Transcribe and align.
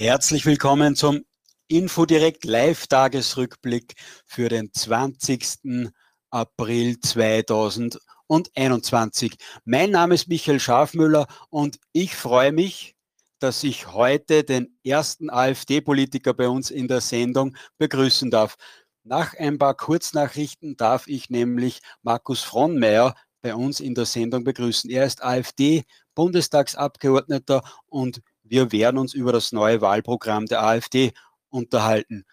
Herzlich 0.00 0.46
willkommen 0.46 0.96
zum 0.96 1.24
Infodirekt 1.68 2.46
Live-Tagesrückblick 2.46 3.92
für 4.24 4.48
den 4.48 4.72
20. 4.72 5.90
April 6.30 6.98
2021. 6.98 9.36
Mein 9.66 9.90
Name 9.90 10.14
ist 10.14 10.26
Michael 10.26 10.58
Schafmüller 10.58 11.26
und 11.50 11.78
ich 11.92 12.16
freue 12.16 12.50
mich, 12.50 12.96
dass 13.40 13.62
ich 13.62 13.88
heute 13.88 14.42
den 14.42 14.74
ersten 14.84 15.28
AfD-Politiker 15.28 16.32
bei 16.32 16.48
uns 16.48 16.70
in 16.70 16.88
der 16.88 17.02
Sendung 17.02 17.54
begrüßen 17.76 18.30
darf. 18.30 18.56
Nach 19.04 19.34
ein 19.34 19.58
paar 19.58 19.76
Kurznachrichten 19.76 20.78
darf 20.78 21.08
ich 21.08 21.28
nämlich 21.28 21.80
Markus 22.00 22.40
Fronmeier 22.40 23.14
bei 23.42 23.54
uns 23.54 23.80
in 23.80 23.94
der 23.94 24.06
Sendung 24.06 24.44
begrüßen. 24.44 24.88
Er 24.88 25.04
ist 25.04 25.22
AfD-Bundestagsabgeordneter 25.22 27.62
und 27.84 28.22
wir 28.50 28.72
werden 28.72 28.98
uns 28.98 29.14
über 29.14 29.32
das 29.32 29.52
neue 29.52 29.80
Wahlprogramm 29.80 30.46
der 30.46 30.62
AfD 30.62 31.12
unterhalten. 31.50 32.24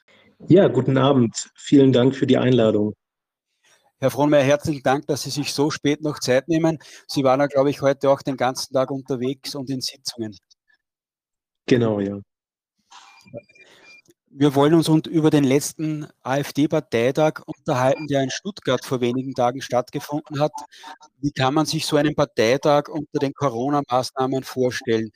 Ja, 0.47 0.67
guten 0.67 0.97
Abend. 0.97 1.51
Vielen 1.55 1.93
Dank 1.93 2.15
für 2.15 2.25
die 2.25 2.37
Einladung. 2.37 2.95
Herr 3.99 4.11
Frohnmeier, 4.11 4.43
herzlichen 4.43 4.83
Dank, 4.83 5.07
dass 5.07 5.23
Sie 5.23 5.29
sich 5.29 5.53
so 5.53 5.69
spät 5.69 6.01
noch 6.01 6.19
Zeit 6.19 6.47
nehmen. 6.47 6.79
Sie 7.07 7.23
waren 7.23 7.39
ja, 7.39 7.47
glaube 7.47 7.69
ich, 7.69 7.81
heute 7.81 8.09
auch 8.09 8.21
den 8.21 8.35
ganzen 8.35 8.73
Tag 8.73 8.91
unterwegs 8.91 9.55
und 9.55 9.69
in 9.69 9.81
Sitzungen. 9.81 10.35
Genau, 11.67 11.99
ja. 11.99 12.19
Wir 14.29 14.53
wollen 14.55 14.73
uns 14.73 14.87
über 15.07 15.29
den 15.29 15.43
letzten 15.43 16.07
AfD-Parteitag 16.21 17.41
unterhalten, 17.45 18.07
der 18.07 18.21
in 18.21 18.29
Stuttgart 18.29 18.83
vor 18.85 19.01
wenigen 19.01 19.33
Tagen 19.33 19.61
stattgefunden 19.61 20.39
hat. 20.39 20.51
Wie 21.19 21.31
kann 21.31 21.53
man 21.53 21.65
sich 21.65 21.85
so 21.85 21.95
einen 21.95 22.13
Parteitag 22.13 22.89
unter 22.89 23.19
den 23.19 23.33
Corona-Maßnahmen 23.33 24.43
vorstellen? 24.43 25.11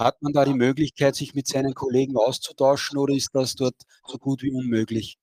Hat 0.00 0.22
man 0.22 0.32
da 0.32 0.46
die 0.46 0.54
Möglichkeit, 0.54 1.14
sich 1.14 1.34
mit 1.34 1.46
seinen 1.46 1.74
Kollegen 1.74 2.16
auszutauschen 2.16 2.96
oder 2.96 3.14
ist 3.14 3.34
das 3.34 3.54
dort 3.54 3.74
so 4.06 4.16
gut 4.16 4.42
wie 4.42 4.50
unmöglich? 4.50 5.18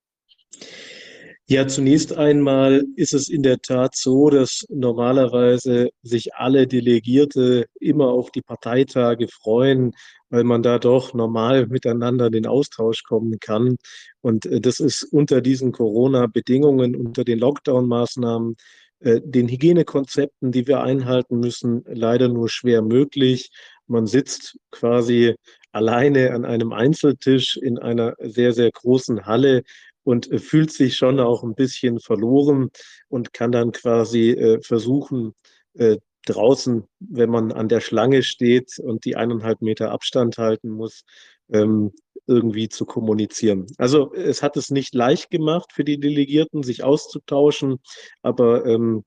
Ja, 1.49 1.65
zunächst 1.67 2.15
einmal 2.15 2.85
ist 2.95 3.15
es 3.15 3.27
in 3.27 3.41
der 3.41 3.57
Tat 3.59 3.95
so, 3.95 4.29
dass 4.29 4.67
normalerweise 4.69 5.89
sich 6.03 6.35
alle 6.35 6.67
Delegierte 6.67 7.65
immer 7.79 8.09
auf 8.09 8.29
die 8.31 8.43
Parteitage 8.43 9.27
freuen, 9.29 9.93
weil 10.29 10.43
man 10.43 10.61
da 10.61 10.77
doch 10.77 11.13
normal 11.13 11.65
miteinander 11.65 12.27
in 12.27 12.33
den 12.33 12.45
Austausch 12.47 13.01
kommen 13.03 13.39
kann. 13.39 13.77
Und 14.21 14.45
äh, 14.45 14.61
das 14.61 14.79
ist 14.79 15.03
unter 15.05 15.41
diesen 15.41 15.71
Corona-Bedingungen, 15.71 16.95
unter 16.95 17.23
den 17.23 17.39
Lockdown-Maßnahmen, 17.39 18.57
den 18.99 19.47
Hygienekonzepten, 19.47 20.51
die 20.51 20.65
wir 20.65 20.81
einhalten 20.81 21.39
müssen, 21.39 21.83
leider 21.85 22.29
nur 22.29 22.49
schwer 22.49 22.81
möglich. 22.81 23.51
Man 23.85 24.07
sitzt 24.07 24.57
quasi 24.71 25.35
alleine 25.71 26.33
an 26.33 26.45
einem 26.45 26.73
Einzeltisch 26.73 27.57
in 27.57 27.77
einer 27.77 28.15
sehr, 28.19 28.53
sehr 28.53 28.71
großen 28.71 29.25
Halle 29.25 29.63
und 30.03 30.31
äh, 30.31 30.39
fühlt 30.39 30.71
sich 30.71 30.95
schon 30.95 31.19
auch 31.19 31.43
ein 31.43 31.53
bisschen 31.53 31.99
verloren 31.99 32.69
und 33.09 33.33
kann 33.33 33.51
dann 33.51 33.71
quasi 33.71 34.31
äh, 34.31 34.61
versuchen, 34.61 35.33
äh, 35.73 35.97
draußen, 36.25 36.83
wenn 36.99 37.29
man 37.29 37.51
an 37.51 37.69
der 37.69 37.81
Schlange 37.81 38.23
steht 38.23 38.79
und 38.79 39.05
die 39.05 39.15
eineinhalb 39.15 39.61
Meter 39.61 39.91
Abstand 39.91 40.37
halten 40.37 40.69
muss, 40.69 41.03
ähm, 41.49 41.91
irgendwie 42.27 42.69
zu 42.69 42.85
kommunizieren. 42.85 43.67
Also 43.77 44.13
es 44.13 44.43
hat 44.43 44.57
es 44.57 44.69
nicht 44.69 44.93
leicht 44.93 45.29
gemacht 45.31 45.71
für 45.73 45.83
die 45.83 45.99
Delegierten, 45.99 46.63
sich 46.63 46.83
auszutauschen, 46.83 47.77
aber 48.21 48.65
ähm, 48.65 49.03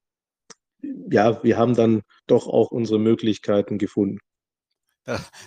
ja, 1.11 1.43
wir 1.43 1.59
haben 1.59 1.75
dann 1.75 2.03
doch 2.27 2.47
auch 2.47 2.71
unsere 2.71 2.99
Möglichkeiten 2.99 3.79
gefunden. 3.79 4.19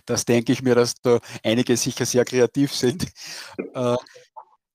Das 0.06 0.26
denke 0.26 0.52
ich 0.52 0.62
mir, 0.62 0.76
dass 0.76 0.96
da 0.96 1.20
einige 1.44 1.78
sicher 1.78 2.06
sehr 2.06 2.26
kreativ 2.26 2.74
sind. 2.74 3.08
Äh, 3.74 3.96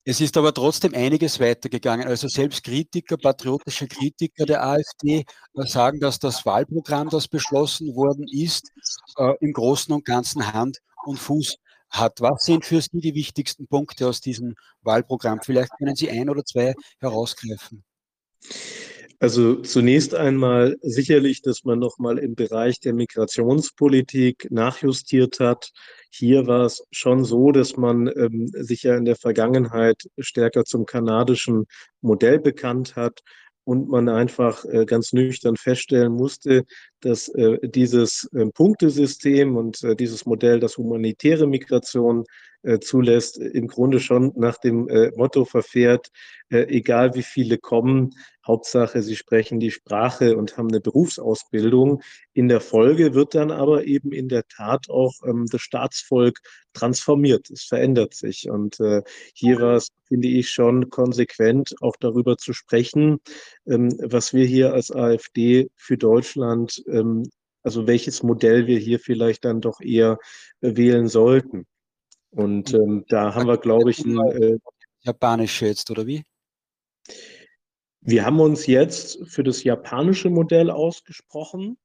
es 0.04 0.22
ist 0.22 0.38
aber 0.38 0.54
trotzdem 0.54 0.94
einiges 0.94 1.38
weitergegangen. 1.38 2.06
Also 2.06 2.28
selbst 2.28 2.64
Kritiker, 2.64 3.18
patriotische 3.18 3.86
Kritiker 3.86 4.46
der 4.46 4.64
AfD 4.64 5.24
äh, 5.54 5.66
sagen, 5.66 6.00
dass 6.00 6.18
das 6.18 6.46
Wahlprogramm, 6.46 7.10
das 7.10 7.28
beschlossen 7.28 7.94
worden 7.94 8.26
ist, 8.32 8.72
äh, 9.18 9.34
im 9.40 9.52
Großen 9.52 9.92
und 9.92 10.06
Ganzen 10.06 10.52
Hand 10.52 10.78
und 11.04 11.18
Fuß 11.18 11.58
hat. 11.90 12.20
Was 12.20 12.44
sind 12.44 12.64
für 12.64 12.80
Sie 12.80 13.00
die 13.00 13.14
wichtigsten 13.14 13.66
Punkte 13.66 14.08
aus 14.08 14.20
diesem 14.20 14.54
Wahlprogramm? 14.82 15.40
Vielleicht 15.42 15.70
können 15.78 15.96
Sie 15.96 16.10
ein 16.10 16.28
oder 16.30 16.44
zwei 16.44 16.74
herausgreifen. 17.00 17.84
Also 19.20 19.56
zunächst 19.56 20.14
einmal 20.14 20.76
sicherlich, 20.80 21.42
dass 21.42 21.64
man 21.64 21.80
nochmal 21.80 22.18
im 22.18 22.36
Bereich 22.36 22.78
der 22.78 22.94
Migrationspolitik 22.94 24.46
nachjustiert 24.50 25.40
hat. 25.40 25.72
Hier 26.10 26.46
war 26.46 26.66
es 26.66 26.84
schon 26.92 27.24
so, 27.24 27.50
dass 27.50 27.76
man 27.76 28.06
ähm, 28.06 28.46
sich 28.46 28.84
ja 28.84 28.96
in 28.96 29.04
der 29.04 29.16
Vergangenheit 29.16 30.04
stärker 30.18 30.64
zum 30.64 30.86
kanadischen 30.86 31.66
Modell 32.00 32.38
bekannt 32.38 32.94
hat 32.94 33.22
und 33.68 33.86
man 33.90 34.08
einfach 34.08 34.64
äh, 34.64 34.86
ganz 34.86 35.12
nüchtern 35.12 35.56
feststellen 35.58 36.14
musste, 36.14 36.64
dass 37.00 37.28
äh, 37.28 37.58
dieses 37.62 38.26
äh, 38.32 38.46
Punktesystem 38.46 39.58
und 39.58 39.84
äh, 39.84 39.94
dieses 39.94 40.24
Modell, 40.24 40.58
das 40.58 40.78
humanitäre 40.78 41.46
Migration 41.46 42.24
äh, 42.62 42.78
zulässt, 42.78 43.38
im 43.38 43.68
Grunde 43.68 44.00
schon 44.00 44.32
nach 44.36 44.58
dem 44.58 44.88
äh, 44.88 45.10
Motto 45.16 45.44
verfährt, 45.44 46.10
äh, 46.50 46.62
egal 46.68 47.14
wie 47.14 47.22
viele 47.22 47.58
kommen, 47.58 48.14
Hauptsache, 48.48 49.02
sie 49.02 49.14
sprechen 49.14 49.60
die 49.60 49.70
Sprache 49.70 50.36
und 50.36 50.56
haben 50.56 50.68
eine 50.68 50.80
Berufsausbildung. 50.80 52.02
In 52.32 52.48
der 52.48 52.60
Folge 52.60 53.14
wird 53.14 53.34
dann 53.34 53.50
aber 53.50 53.84
eben 53.84 54.10
in 54.10 54.28
der 54.28 54.48
Tat 54.48 54.88
auch 54.88 55.12
ähm, 55.26 55.44
das 55.50 55.60
Staatsvolk 55.60 56.40
transformiert. 56.72 57.50
Es 57.50 57.64
verändert 57.64 58.14
sich. 58.14 58.48
Und 58.50 58.80
äh, 58.80 59.02
hier 59.34 59.60
war 59.60 59.76
es, 59.76 59.90
finde 60.08 60.28
ich, 60.28 60.50
schon 60.50 60.88
konsequent, 60.88 61.74
auch 61.82 61.96
darüber 62.00 62.38
zu 62.38 62.54
sprechen, 62.54 63.20
ähm, 63.66 63.90
was 64.02 64.32
wir 64.32 64.46
hier 64.46 64.72
als 64.72 64.90
AfD 64.90 65.68
für 65.76 65.98
Deutschland, 65.98 66.82
ähm, 66.88 67.28
also 67.62 67.86
welches 67.86 68.22
Modell 68.22 68.66
wir 68.66 68.78
hier 68.78 68.98
vielleicht 68.98 69.44
dann 69.44 69.60
doch 69.60 69.80
eher 69.80 70.18
äh, 70.62 70.74
wählen 70.74 71.08
sollten. 71.08 71.66
Und 72.30 72.74
ähm, 72.74 73.04
da 73.08 73.34
haben 73.34 73.46
wir, 73.46 73.58
glaube 73.58 73.90
ich, 73.90 74.04
ein. 74.04 74.18
Äh, 74.18 74.58
Japanisch 75.02 75.62
jetzt, 75.62 75.90
oder 75.90 76.06
wie? 76.06 76.24
Wir 78.00 78.24
haben 78.24 78.40
uns 78.40 78.66
jetzt 78.66 79.18
für 79.26 79.42
das 79.42 79.64
japanische 79.64 80.30
Modell 80.30 80.70
ausgesprochen. 80.70 81.78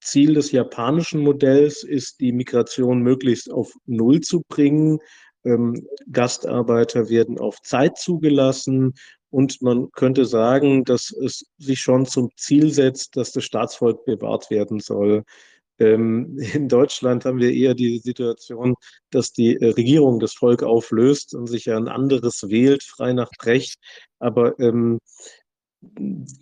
Ziel 0.00 0.34
des 0.34 0.52
japanischen 0.52 1.20
Modells 1.20 1.82
ist, 1.82 2.20
die 2.20 2.32
Migration 2.32 3.00
möglichst 3.02 3.50
auf 3.50 3.72
Null 3.86 4.20
zu 4.20 4.42
bringen. 4.48 4.98
Ähm, 5.44 5.86
Gastarbeiter 6.10 7.08
werden 7.08 7.38
auf 7.38 7.60
Zeit 7.62 7.98
zugelassen 7.98 8.94
und 9.30 9.62
man 9.62 9.90
könnte 9.92 10.24
sagen, 10.24 10.84
dass 10.84 11.10
es 11.10 11.46
sich 11.58 11.80
schon 11.80 12.06
zum 12.06 12.30
Ziel 12.36 12.72
setzt, 12.72 13.16
dass 13.16 13.32
das 13.32 13.44
Staatsvolk 13.44 14.04
bewahrt 14.04 14.50
werden 14.50 14.80
soll. 14.80 15.24
Ähm, 15.80 16.38
in 16.54 16.68
Deutschland 16.68 17.24
haben 17.24 17.38
wir 17.38 17.52
eher 17.52 17.74
die 17.74 17.98
Situation, 17.98 18.74
dass 19.10 19.32
die 19.32 19.56
äh, 19.56 19.70
Regierung 19.70 20.20
das 20.20 20.34
Volk 20.34 20.62
auflöst 20.62 21.34
und 21.34 21.48
sich 21.48 21.70
ein 21.70 21.88
anderes 21.88 22.48
wählt, 22.48 22.84
frei 22.84 23.12
nach 23.12 23.30
Recht. 23.44 23.78
Aber 24.18 24.58
ähm, 24.60 25.00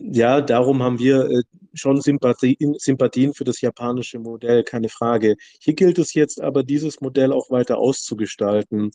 ja, 0.00 0.40
darum 0.40 0.82
haben 0.82 0.98
wir 0.98 1.30
äh, 1.30 1.42
schon 1.74 2.00
Sympathien, 2.00 2.74
Sympathien 2.78 3.34
für 3.34 3.44
das 3.44 3.60
japanische 3.60 4.18
Modell, 4.18 4.64
keine 4.64 4.88
Frage. 4.88 5.36
Hier 5.60 5.74
gilt 5.74 5.98
es 5.98 6.14
jetzt 6.14 6.40
aber, 6.40 6.64
dieses 6.64 7.00
Modell 7.00 7.32
auch 7.32 7.50
weiter 7.50 7.78
auszugestalten. 7.78 8.90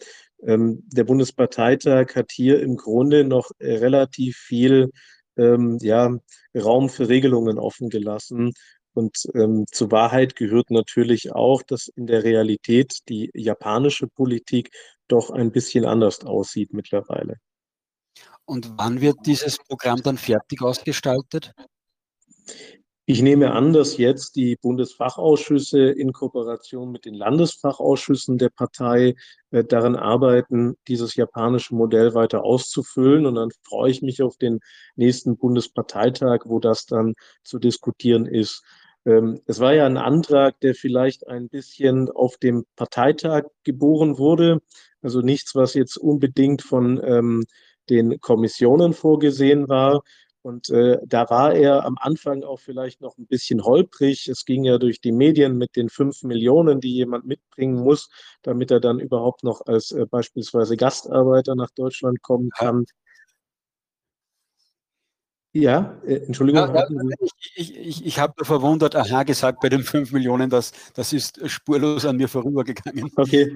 Ähm, 0.45 0.83
der 0.87 1.05
Bundesparteitag 1.05 2.15
hat 2.15 2.31
hier 2.31 2.61
im 2.61 2.75
Grunde 2.75 3.23
noch 3.23 3.51
äh, 3.59 3.75
relativ 3.75 4.35
viel 4.37 4.91
ähm, 5.37 5.77
ja, 5.81 6.17
Raum 6.55 6.89
für 6.89 7.07
Regelungen 7.07 7.57
offen 7.57 7.89
gelassen. 7.89 8.53
Und 8.93 9.27
ähm, 9.33 9.65
zur 9.71 9.91
Wahrheit 9.91 10.35
gehört 10.35 10.71
natürlich 10.71 11.33
auch, 11.33 11.63
dass 11.63 11.87
in 11.87 12.07
der 12.07 12.23
Realität 12.23 12.99
die 13.09 13.31
japanische 13.33 14.07
Politik 14.07 14.71
doch 15.07 15.29
ein 15.29 15.51
bisschen 15.51 15.85
anders 15.85 16.23
aussieht 16.25 16.73
mittlerweile. 16.73 17.37
Und 18.45 18.73
wann 18.77 19.01
wird 19.01 19.17
dieses 19.25 19.57
Programm 19.57 20.01
dann 20.01 20.17
fertig 20.17 20.61
ausgestaltet? 20.61 21.53
Ich 23.05 23.21
nehme 23.21 23.51
an, 23.51 23.73
dass 23.73 23.97
jetzt 23.97 24.37
die 24.37 24.55
Bundesfachausschüsse 24.55 25.89
in 25.89 26.13
Kooperation 26.13 26.89
mit 26.89 27.03
den 27.03 27.15
Landesfachausschüssen 27.15 28.37
der 28.37 28.49
Partei 28.49 29.15
äh, 29.51 29.65
daran 29.65 29.97
arbeiten, 29.97 30.77
dieses 30.87 31.15
japanische 31.15 31.75
Modell 31.75 32.13
weiter 32.13 32.45
auszufüllen. 32.45 33.25
Und 33.25 33.35
dann 33.35 33.49
freue 33.63 33.91
ich 33.91 34.01
mich 34.01 34.21
auf 34.21 34.37
den 34.37 34.61
nächsten 34.95 35.35
Bundesparteitag, 35.35 36.43
wo 36.45 36.59
das 36.59 36.85
dann 36.85 37.15
zu 37.43 37.59
diskutieren 37.59 38.25
ist. 38.25 38.63
Ähm, 39.05 39.41
es 39.45 39.59
war 39.59 39.73
ja 39.73 39.85
ein 39.85 39.97
Antrag, 39.97 40.59
der 40.61 40.75
vielleicht 40.75 41.27
ein 41.27 41.49
bisschen 41.49 42.09
auf 42.09 42.37
dem 42.37 42.65
Parteitag 42.75 43.43
geboren 43.63 44.17
wurde. 44.17 44.59
Also 45.01 45.21
nichts, 45.21 45.55
was 45.55 45.73
jetzt 45.73 45.97
unbedingt 45.97 46.61
von 46.61 47.01
ähm, 47.03 47.43
den 47.89 48.19
Kommissionen 48.21 48.93
vorgesehen 48.93 49.67
war. 49.67 50.01
Und 50.41 50.69
äh, 50.69 50.97
da 51.05 51.29
war 51.29 51.53
er 51.53 51.85
am 51.85 51.95
Anfang 51.99 52.43
auch 52.43 52.59
vielleicht 52.59 52.99
noch 52.99 53.17
ein 53.17 53.27
bisschen 53.27 53.63
holprig. 53.63 54.27
Es 54.27 54.43
ging 54.43 54.65
ja 54.65 54.77
durch 54.77 54.99
die 54.99 55.13
Medien 55.13 55.57
mit 55.57 55.77
den 55.77 55.87
fünf 55.89 56.23
Millionen, 56.23 56.81
die 56.81 56.93
jemand 56.93 57.25
mitbringen 57.25 57.75
muss, 57.75 58.09
damit 58.41 58.69
er 58.69 58.81
dann 58.81 58.99
überhaupt 58.99 59.43
noch 59.43 59.65
als 59.65 59.91
äh, 59.91 60.05
beispielsweise 60.05 60.75
Gastarbeiter 60.75 61.55
nach 61.55 61.69
Deutschland 61.71 62.21
kommen 62.21 62.49
kann. 62.49 62.85
Ja, 65.53 65.95
äh, 66.05 66.15
Entschuldigung. 66.15 66.73
Ja, 66.73 66.87
ich 67.55 67.77
ich, 67.77 68.05
ich 68.05 68.19
habe 68.19 68.43
verwundert, 68.43 68.95
aha, 68.95 69.21
gesagt 69.23 69.59
bei 69.61 69.69
den 69.69 69.83
fünf 69.83 70.11
Millionen, 70.11 70.49
das, 70.49 70.73
das 70.95 71.13
ist 71.13 71.47
spurlos 71.49 72.05
an 72.05 72.17
mir 72.17 72.27
vorübergegangen. 72.27 73.11
Okay. 73.15 73.55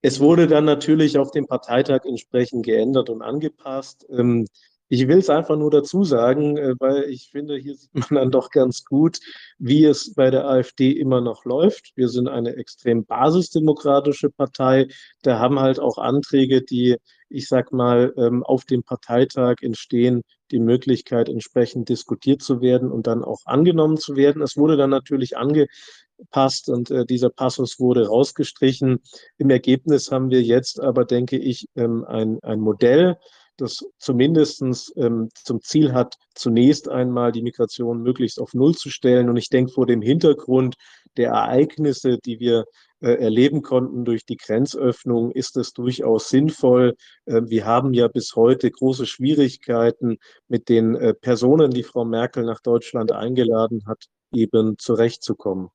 Es 0.00 0.20
wurde 0.20 0.46
dann 0.46 0.64
natürlich 0.64 1.18
auf 1.18 1.32
dem 1.32 1.48
Parteitag 1.48 2.04
entsprechend 2.04 2.64
geändert 2.64 3.10
und 3.10 3.20
angepasst. 3.20 4.06
Ähm, 4.10 4.46
ich 4.88 5.06
will 5.06 5.18
es 5.18 5.28
einfach 5.28 5.56
nur 5.56 5.70
dazu 5.72 6.04
sagen, 6.04 6.56
äh, 6.56 6.74
weil 6.78 7.04
ich 7.04 7.30
finde, 7.30 7.56
hier 7.56 7.74
sieht 7.74 7.92
man 7.94 8.08
dann 8.10 8.30
doch 8.30 8.50
ganz 8.50 8.84
gut, 8.84 9.18
wie 9.58 9.84
es 9.84 10.14
bei 10.14 10.30
der 10.30 10.46
AfD 10.46 10.92
immer 10.92 11.20
noch 11.20 11.44
läuft. 11.44 11.92
Wir 11.96 12.08
sind 12.08 12.28
eine 12.28 12.54
extrem 12.54 13.04
basisdemokratische 13.04 14.30
Partei. 14.30 14.86
Da 15.22 15.40
haben 15.40 15.58
halt 15.58 15.80
auch 15.80 15.98
Anträge, 15.98 16.62
die, 16.62 16.96
ich 17.28 17.48
sag 17.48 17.72
mal, 17.72 18.12
ähm, 18.16 18.42
auf 18.42 18.64
dem 18.64 18.82
Parteitag 18.82 19.56
entstehen, 19.62 20.22
die 20.50 20.60
Möglichkeit, 20.60 21.28
entsprechend 21.28 21.88
diskutiert 21.88 22.42
zu 22.42 22.60
werden 22.60 22.90
und 22.90 23.06
dann 23.06 23.22
auch 23.24 23.40
angenommen 23.44 23.98
zu 23.98 24.16
werden. 24.16 24.42
Es 24.42 24.56
wurde 24.56 24.76
dann 24.76 24.90
natürlich 24.90 25.36
angepasst 25.36 26.68
und 26.68 26.90
äh, 26.90 27.04
dieser 27.04 27.30
Passus 27.30 27.78
wurde 27.78 28.08
rausgestrichen. 28.08 29.00
Im 29.36 29.50
Ergebnis 29.50 30.10
haben 30.10 30.30
wir 30.30 30.42
jetzt 30.42 30.80
aber, 30.80 31.04
denke 31.04 31.36
ich, 31.36 31.66
ähm, 31.76 32.04
ein, 32.04 32.38
ein 32.42 32.60
Modell, 32.60 33.16
das 33.58 33.84
zumindest 33.98 34.62
ähm, 34.96 35.28
zum 35.34 35.60
Ziel 35.60 35.92
hat, 35.92 36.14
zunächst 36.34 36.88
einmal 36.88 37.32
die 37.32 37.42
Migration 37.42 38.02
möglichst 38.02 38.40
auf 38.40 38.54
Null 38.54 38.74
zu 38.74 38.88
stellen. 38.88 39.28
Und 39.28 39.36
ich 39.36 39.48
denke, 39.48 39.72
vor 39.72 39.86
dem 39.86 40.00
Hintergrund 40.00 40.76
der 41.16 41.30
Ereignisse, 41.30 42.18
die 42.18 42.38
wir 42.38 42.64
erleben 43.06 43.62
konnten 43.62 44.04
durch 44.04 44.24
die 44.24 44.36
Grenzöffnung, 44.36 45.30
ist 45.30 45.56
es 45.56 45.72
durchaus 45.72 46.28
sinnvoll. 46.28 46.96
Äh, 47.26 47.42
wir 47.46 47.64
haben 47.64 47.94
ja 47.94 48.08
bis 48.08 48.34
heute 48.34 48.70
große 48.70 49.06
Schwierigkeiten 49.06 50.18
mit 50.48 50.68
den 50.68 50.96
äh, 50.96 51.14
Personen, 51.14 51.70
die 51.70 51.84
Frau 51.84 52.04
Merkel 52.04 52.44
nach 52.44 52.60
Deutschland 52.60 53.12
eingeladen 53.12 53.84
hat, 53.86 54.06
eben 54.32 54.78
zurechtzukommen. 54.78 55.68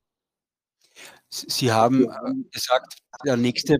Sie 1.30 1.72
haben 1.72 2.04
äh, 2.04 2.50
gesagt, 2.52 2.98
der 3.24 3.36
nächste 3.36 3.78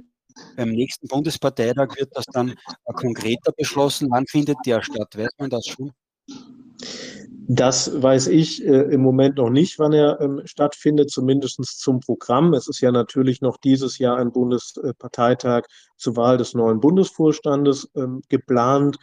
beim 0.56 0.70
nächsten 0.70 1.06
Bundesparteitag 1.06 1.96
wird 1.96 2.10
das 2.16 2.24
dann 2.26 2.54
konkreter 2.84 3.52
beschlossen. 3.52 4.10
Wann 4.10 4.26
findet 4.26 4.56
der 4.66 4.82
statt? 4.82 5.16
Weiß 5.16 5.30
man 5.38 5.48
das 5.48 5.64
schon? 5.66 5.92
Das 7.46 8.02
weiß 8.02 8.28
ich 8.28 8.64
äh, 8.64 8.84
im 8.92 9.02
Moment 9.02 9.36
noch 9.36 9.50
nicht, 9.50 9.78
wann 9.78 9.92
er 9.92 10.18
ähm, 10.20 10.40
stattfindet, 10.46 11.10
zumindest 11.10 11.58
zum 11.78 12.00
Programm. 12.00 12.54
Es 12.54 12.68
ist 12.68 12.80
ja 12.80 12.90
natürlich 12.90 13.42
noch 13.42 13.58
dieses 13.58 13.98
Jahr 13.98 14.16
ein 14.16 14.32
Bundesparteitag 14.32 15.64
zur 15.98 16.16
Wahl 16.16 16.38
des 16.38 16.54
neuen 16.54 16.80
Bundesvorstandes 16.80 17.90
ähm, 17.96 18.22
geplant. 18.30 18.96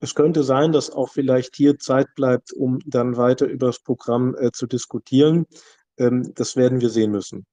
Es 0.00 0.14
könnte 0.14 0.42
sein, 0.42 0.72
dass 0.72 0.90
auch 0.90 1.08
vielleicht 1.08 1.56
hier 1.56 1.78
Zeit 1.78 2.08
bleibt, 2.14 2.52
um 2.52 2.78
dann 2.84 3.16
weiter 3.16 3.46
über 3.46 3.68
das 3.68 3.80
Programm 3.80 4.36
äh, 4.38 4.52
zu 4.52 4.66
diskutieren. 4.66 5.46
Ähm, 5.96 6.32
das 6.34 6.56
werden 6.56 6.82
wir 6.82 6.90
sehen 6.90 7.10
müssen. 7.10 7.46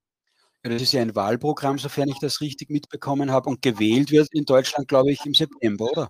Ja, 0.66 0.72
das 0.72 0.82
ist 0.82 0.92
ja 0.92 1.02
ein 1.02 1.16
Wahlprogramm, 1.16 1.78
sofern 1.78 2.10
ich 2.10 2.20
das 2.20 2.42
richtig 2.42 2.70
mitbekommen 2.70 3.32
habe. 3.32 3.50
Und 3.50 3.62
gewählt 3.62 4.12
wird 4.12 4.28
in 4.34 4.44
Deutschland, 4.44 4.90
glaube 4.90 5.14
ich, 5.14 5.26
im 5.26 5.34
September, 5.34 5.86
oder? 5.90 6.10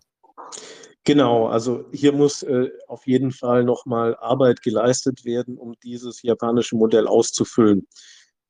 Genau, 1.05 1.47
also 1.47 1.85
hier 1.93 2.13
muss 2.13 2.41
äh, 2.41 2.71
auf 2.87 3.05
jeden 3.05 3.31
Fall 3.31 3.63
nochmal 3.63 4.17
Arbeit 4.17 4.63
geleistet 4.63 5.23
werden, 5.23 5.55
um 5.57 5.75
dieses 5.83 6.23
japanische 6.23 6.75
Modell 6.75 7.07
auszufüllen. 7.07 7.87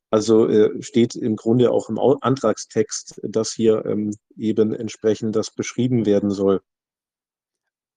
Also 0.10 0.48
äh, 0.48 0.82
steht 0.82 1.16
im 1.16 1.36
Grunde 1.36 1.72
auch 1.72 1.90
im 1.90 2.00
Antragstext, 2.00 3.20
dass 3.24 3.52
hier 3.52 3.86
ähm, 3.86 4.16
eben 4.38 4.74
entsprechend 4.74 5.36
das 5.36 5.52
beschrieben 5.52 6.06
werden 6.06 6.32
soll. 6.32 6.62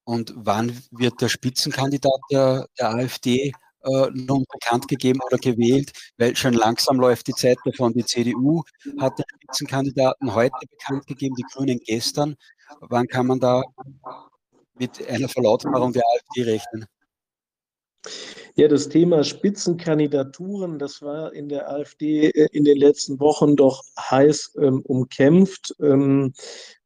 Und 0.05 0.32
wann 0.37 0.76
wird 0.90 1.20
der 1.20 1.28
Spitzenkandidat 1.28 2.19
der, 2.32 2.66
der 2.81 2.90
AfD 2.94 3.52
äh, 3.84 4.06
nun 4.12 4.44
bekannt 4.52 4.88
gegeben 4.88 5.20
oder 5.25 5.38
gewählt, 5.38 5.93
weil 6.16 6.34
schon 6.34 6.54
langsam 6.54 6.99
läuft 6.99 7.28
die 7.28 7.34
Zeit 7.34 7.58
davon. 7.64 7.93
Die 7.93 8.04
CDU 8.04 8.64
hat 8.99 9.19
den 9.19 9.25
Spitzenkandidaten 9.37 10.34
heute 10.34 10.56
bekannt 10.69 11.06
gegeben, 11.06 11.37
die 11.37 11.44
Grünen 11.54 11.78
gestern. 11.87 12.34
Wann 12.81 13.06
kann 13.06 13.28
man 13.28 13.38
da 13.38 13.62
mit 14.78 15.06
einer 15.08 15.28
Verlautbarung 15.28 15.92
der 15.92 16.02
AfD 16.04 16.50
rechnen? 16.50 16.86
Ja, 18.54 18.66
das 18.66 18.88
Thema 18.88 19.22
Spitzenkandidaturen, 19.22 20.78
das 20.78 21.00
war 21.00 21.32
in 21.32 21.48
der 21.48 21.70
AfD 21.70 22.30
äh, 22.30 22.48
in 22.52 22.64
den 22.64 22.76
letzten 22.76 23.20
Wochen 23.20 23.54
doch 23.54 23.84
heiß 23.98 24.56
ähm, 24.60 24.80
umkämpft. 24.82 25.75
Ähm, 25.80 26.32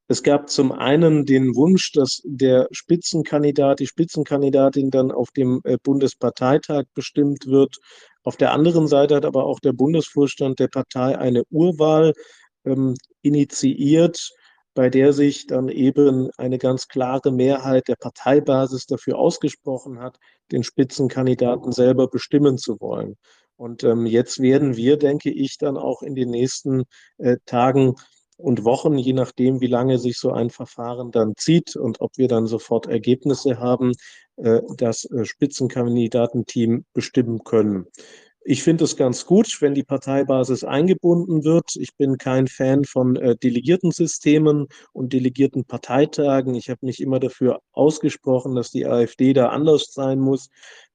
es 0.09 0.23
gab 0.23 0.51
zum 0.51 0.73
einen 0.73 1.25
den 1.25 1.55
Wunsch, 1.55 1.93
dass 1.93 2.21
der 2.25 2.69
Spitzenkandidat, 2.73 3.81
die 3.81 3.87
Spitzenkandidatin 3.87 4.91
dann 4.91 5.11
auf 5.11 5.31
dem 5.31 5.63
äh, 5.65 5.79
Bundesparteitag 5.83 6.85
bestimmt 6.95 7.47
wird. 7.47 7.79
Auf 8.23 8.37
der 8.37 8.53
anderen 8.53 8.87
Seite 8.89 9.17
hat 9.17 9.25
aber 9.25 9.47
auch 9.47 9.59
der 9.59 9.73
Bundesvorstand 9.73 10.59
der 10.59 10.69
Partei 10.69 11.17
eine 11.17 11.45
Urwahl 11.51 12.13
ähm, 12.67 12.95
initiiert, 13.23 14.31
bei 14.75 14.89
der 14.89 15.13
sich 15.13 15.47
dann 15.47 15.69
eben 15.69 16.31
eine 16.37 16.59
ganz 16.59 16.89
klare 16.89 17.31
Mehrheit 17.31 17.89
der 17.89 17.97
Parteibasis 17.97 18.87
dafür 18.87 19.19
ausgesprochen 19.19 20.01
hat, 20.01 20.19
den 20.51 20.65
Spitzenkandidaten 20.65 21.73
selber 21.73 22.09
bestimmen 22.09 22.59
zu 22.59 22.81
wollen. 22.81 23.17
Und 23.57 23.85
ähm, 23.85 24.07
jetzt 24.07 24.41
werden 24.41 24.77
wir, 24.77 24.97
denke 24.97 25.31
ich, 25.31 25.59
dann 25.59 25.77
auch 25.77 26.03
in 26.03 26.15
den 26.15 26.31
nächsten 26.31 26.85
äh, 27.19 27.37
Tagen 27.47 27.95
und 28.37 28.65
Wochen, 28.65 28.99
je 28.99 29.13
nachdem, 29.13 29.61
wie 29.61 29.69
lange 29.69 29.99
sich 29.99 30.19
so 30.19 30.33
ein 30.33 30.51
Verfahren 30.51 31.11
dann 31.11 31.35
zieht 31.37 31.77
und 31.77 32.01
ob 32.01 32.17
wir 32.17 32.29
dann 32.29 32.47
sofort 32.47 32.87
Ergebnisse 32.87 33.59
haben, 33.59 33.93
äh, 34.37 34.61
das 34.77 35.05
äh, 35.05 35.25
Spitzenkandidatenteam 35.25 36.85
bestimmen 36.93 37.45
können. 37.45 37.87
Ich 38.45 38.65
finde 38.65 38.85
es 38.85 38.97
ganz 38.97 39.25
gut, 39.25 39.59
wenn 39.61 39.75
die 39.75 39.85
Parteibasis 39.85 40.65
eingebunden 40.65 41.45
wird. 41.45 41.77
Ich 41.77 41.95
bin 41.97 42.19
kein 42.19 42.49
Fan 42.49 42.85
von 42.85 43.15
äh, 43.15 43.37
Delegiertensystemen 43.37 44.67
und 44.93 45.13
delegierten 45.13 45.65
Parteitagen. 45.65 46.57
Ich 46.57 46.69
habe 46.69 46.85
mich 46.85 47.01
immer 47.01 47.21
dafür 47.21 47.61
ausgesprochen, 47.73 48.57
dass 48.57 48.73
die 48.73 48.85
AfD 48.85 49.33
da 49.33 49.51
anders 49.51 49.93
sein 49.93 50.19
muss. 50.19 50.49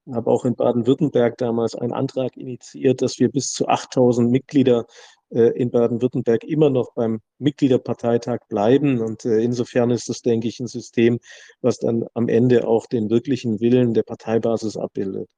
Ich 0.06 0.14
habe 0.14 0.30
auch 0.30 0.44
in 0.44 0.56
Baden-Württemberg 0.56 1.38
damals 1.38 1.74
einen 1.76 1.94
Antrag 1.94 2.36
initiiert, 2.36 3.02
dass 3.02 3.18
wir 3.20 3.30
bis 3.30 3.54
zu 3.54 3.68
8000 3.68 4.30
Mitglieder 4.30 4.86
äh, 5.30 5.58
in 5.58 5.72
Baden-Württemberg 5.72 6.44
immer 6.44 6.70
noch 6.70 6.94
beim 6.96 7.22
Mitgliederparteitag 7.40 8.40
bleiben. 8.50 9.00
Und 9.00 9.24
äh, 9.24 9.40
insofern 9.40 9.92
ist 9.92 10.10
das, 10.10 10.22
denke 10.22 10.50
ich, 10.50 10.60
ein 10.60 10.68
System, 10.68 11.20
was 11.62 11.78
dann 11.80 12.06
am 12.14 12.28
Ende 12.28 12.68
auch 12.68 12.88
den 12.88 13.10
wirklichen 13.10 13.62
Willen 13.62 13.94
der 13.94 14.04
Parteibasis 14.04 14.76
abbildet. 14.76 15.30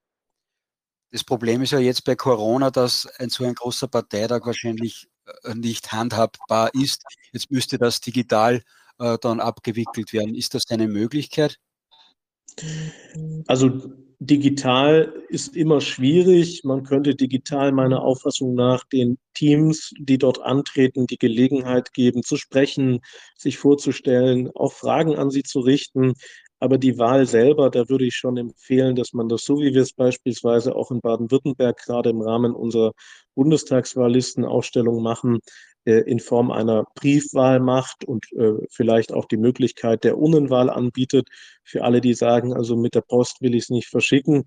Das 1.11 1.23
Problem 1.23 1.61
ist 1.63 1.71
ja 1.71 1.79
jetzt 1.79 2.03
bei 2.03 2.15
Corona, 2.15 2.69
dass 2.69 3.07
ein 3.17 3.29
so 3.29 3.43
ein 3.43 3.55
großer 3.55 3.87
Parteitag 3.87 4.45
wahrscheinlich 4.45 5.07
äh, 5.43 5.55
nicht 5.55 5.91
handhabbar 5.91 6.71
ist. 6.73 7.03
Jetzt 7.31 7.49
müsste 7.51 7.77
das 7.77 7.99
digital 7.99 8.61
äh, 8.99 9.17
dann 9.19 9.39
abgewickelt 9.39 10.13
werden. 10.13 10.35
Ist 10.35 10.53
das 10.53 10.63
eine 10.69 10.87
Möglichkeit? 10.87 11.57
Also 13.47 13.91
digital 14.19 15.13
ist 15.29 15.55
immer 15.55 15.81
schwierig. 15.81 16.63
Man 16.63 16.83
könnte 16.83 17.15
digital 17.15 17.71
meiner 17.71 18.01
Auffassung 18.01 18.53
nach 18.53 18.83
den 18.85 19.17
Teams, 19.33 19.93
die 19.97 20.17
dort 20.17 20.41
antreten, 20.41 21.07
die 21.07 21.17
Gelegenheit 21.17 21.93
geben, 21.93 22.23
zu 22.23 22.35
sprechen, 22.35 22.99
sich 23.37 23.57
vorzustellen, 23.57 24.51
auch 24.55 24.73
Fragen 24.73 25.15
an 25.15 25.31
sie 25.31 25.43
zu 25.43 25.61
richten. 25.61 26.13
Aber 26.59 26.77
die 26.77 26.97
Wahl 26.97 27.25
selber, 27.25 27.69
da 27.69 27.87
würde 27.89 28.05
ich 28.05 28.15
schon 28.15 28.37
empfehlen, 28.37 28.95
dass 28.95 29.13
man 29.13 29.29
das 29.29 29.43
so, 29.45 29.59
wie 29.59 29.73
wir 29.73 29.81
es 29.81 29.93
beispielsweise 29.93 30.75
auch 30.75 30.91
in 30.91 30.99
Baden-Württemberg 31.01 31.77
gerade 31.77 32.09
im 32.09 32.21
Rahmen 32.21 32.53
unserer 32.53 32.91
Bundestagswahllistenausstellung 33.35 35.01
machen, 35.01 35.39
äh, 35.85 36.01
in 36.01 36.19
Form 36.19 36.51
einer 36.51 36.85
Briefwahl 36.95 37.59
macht 37.59 38.03
und 38.03 38.25
äh, 38.33 38.53
vielleicht 38.69 39.13
auch 39.13 39.25
die 39.25 39.37
Möglichkeit 39.37 40.03
der 40.03 40.17
Urnenwahl 40.17 40.69
anbietet. 40.69 41.29
Für 41.63 41.83
alle, 41.83 42.01
die 42.01 42.13
sagen, 42.13 42.53
also 42.53 42.75
mit 42.75 42.95
der 42.95 43.01
Post 43.01 43.41
will 43.41 43.55
ich 43.55 43.63
es 43.63 43.69
nicht 43.69 43.87
verschicken, 43.87 44.43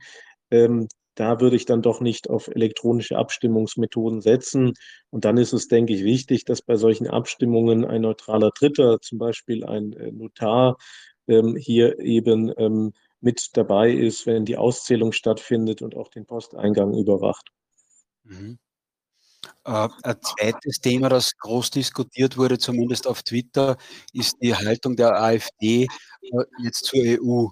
ähm, 0.50 0.88
da 1.14 1.40
würde 1.40 1.56
ich 1.56 1.66
dann 1.66 1.82
doch 1.82 2.00
nicht 2.00 2.30
auf 2.30 2.48
elektronische 2.48 3.18
Abstimmungsmethoden 3.18 4.22
setzen. 4.22 4.72
Und 5.10 5.24
dann 5.24 5.36
ist 5.36 5.52
es, 5.52 5.68
denke 5.68 5.92
ich, 5.92 6.04
wichtig, 6.04 6.44
dass 6.44 6.62
bei 6.62 6.76
solchen 6.76 7.06
Abstimmungen 7.06 7.84
ein 7.84 8.02
neutraler 8.02 8.50
Dritter, 8.50 9.00
zum 9.00 9.18
Beispiel 9.18 9.64
ein 9.64 9.92
äh, 9.92 10.10
Notar, 10.10 10.76
hier 11.56 11.98
eben 11.98 12.52
ähm, 12.56 12.92
mit 13.20 13.50
dabei 13.54 13.90
ist, 13.92 14.26
wenn 14.26 14.44
die 14.44 14.56
Auszählung 14.56 15.12
stattfindet 15.12 15.82
und 15.82 15.96
auch 15.96 16.08
den 16.08 16.26
Posteingang 16.26 16.94
überwacht. 16.94 17.50
Mhm. 18.24 18.58
Äh, 19.64 19.88
ein 20.02 20.16
zweites 20.22 20.80
Thema, 20.80 21.08
das 21.08 21.36
groß 21.38 21.70
diskutiert 21.70 22.36
wurde, 22.36 22.58
zumindest 22.58 23.06
auf 23.06 23.22
Twitter, 23.22 23.76
ist 24.12 24.36
die 24.40 24.54
Haltung 24.54 24.96
der 24.96 25.20
AfD 25.20 25.84
äh, 25.84 26.44
jetzt 26.62 26.84
zur 26.84 27.00
EU. 27.02 27.48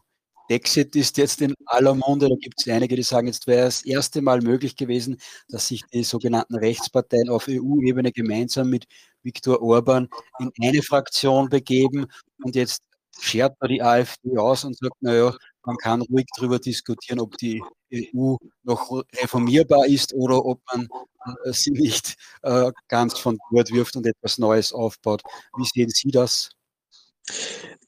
Dexit 0.50 0.96
ist 0.96 1.16
jetzt 1.16 1.40
in 1.42 1.54
aller 1.66 1.94
Munde. 1.94 2.28
Da 2.28 2.34
gibt 2.34 2.56
es 2.58 2.68
einige, 2.68 2.96
die 2.96 3.04
sagen, 3.04 3.28
jetzt 3.28 3.46
wäre 3.46 3.68
es 3.68 3.82
das 3.82 3.86
erste 3.86 4.20
Mal 4.20 4.40
möglich 4.40 4.74
gewesen, 4.74 5.16
dass 5.48 5.68
sich 5.68 5.84
die 5.92 6.02
sogenannten 6.02 6.56
Rechtsparteien 6.56 7.28
auf 7.28 7.46
EU-Ebene 7.48 8.10
gemeinsam 8.10 8.68
mit 8.68 8.86
Viktor 9.22 9.62
Orban 9.62 10.08
in 10.40 10.50
eine 10.60 10.82
Fraktion 10.82 11.48
begeben. 11.48 12.06
Und 12.42 12.56
jetzt 12.56 12.82
schert 13.20 13.56
da 13.60 13.66
die 13.68 13.82
AfD 13.82 14.36
aus 14.38 14.64
und 14.64 14.76
sagt, 14.78 14.96
naja, 15.02 15.34
man 15.64 15.76
kann 15.76 16.02
ruhig 16.02 16.26
darüber 16.36 16.58
diskutieren, 16.58 17.20
ob 17.20 17.36
die 17.38 17.62
EU 17.92 18.36
noch 18.62 19.02
reformierbar 19.22 19.86
ist 19.86 20.14
oder 20.14 20.44
ob 20.44 20.60
man 20.72 20.88
äh, 21.44 21.52
sie 21.52 21.70
nicht 21.72 22.16
äh, 22.42 22.72
ganz 22.88 23.18
von 23.18 23.38
Bord 23.50 23.70
wirft 23.72 23.96
und 23.96 24.06
etwas 24.06 24.38
Neues 24.38 24.72
aufbaut. 24.72 25.22
Wie 25.56 25.64
sehen 25.64 25.90
Sie 25.90 26.10
das? 26.10 26.50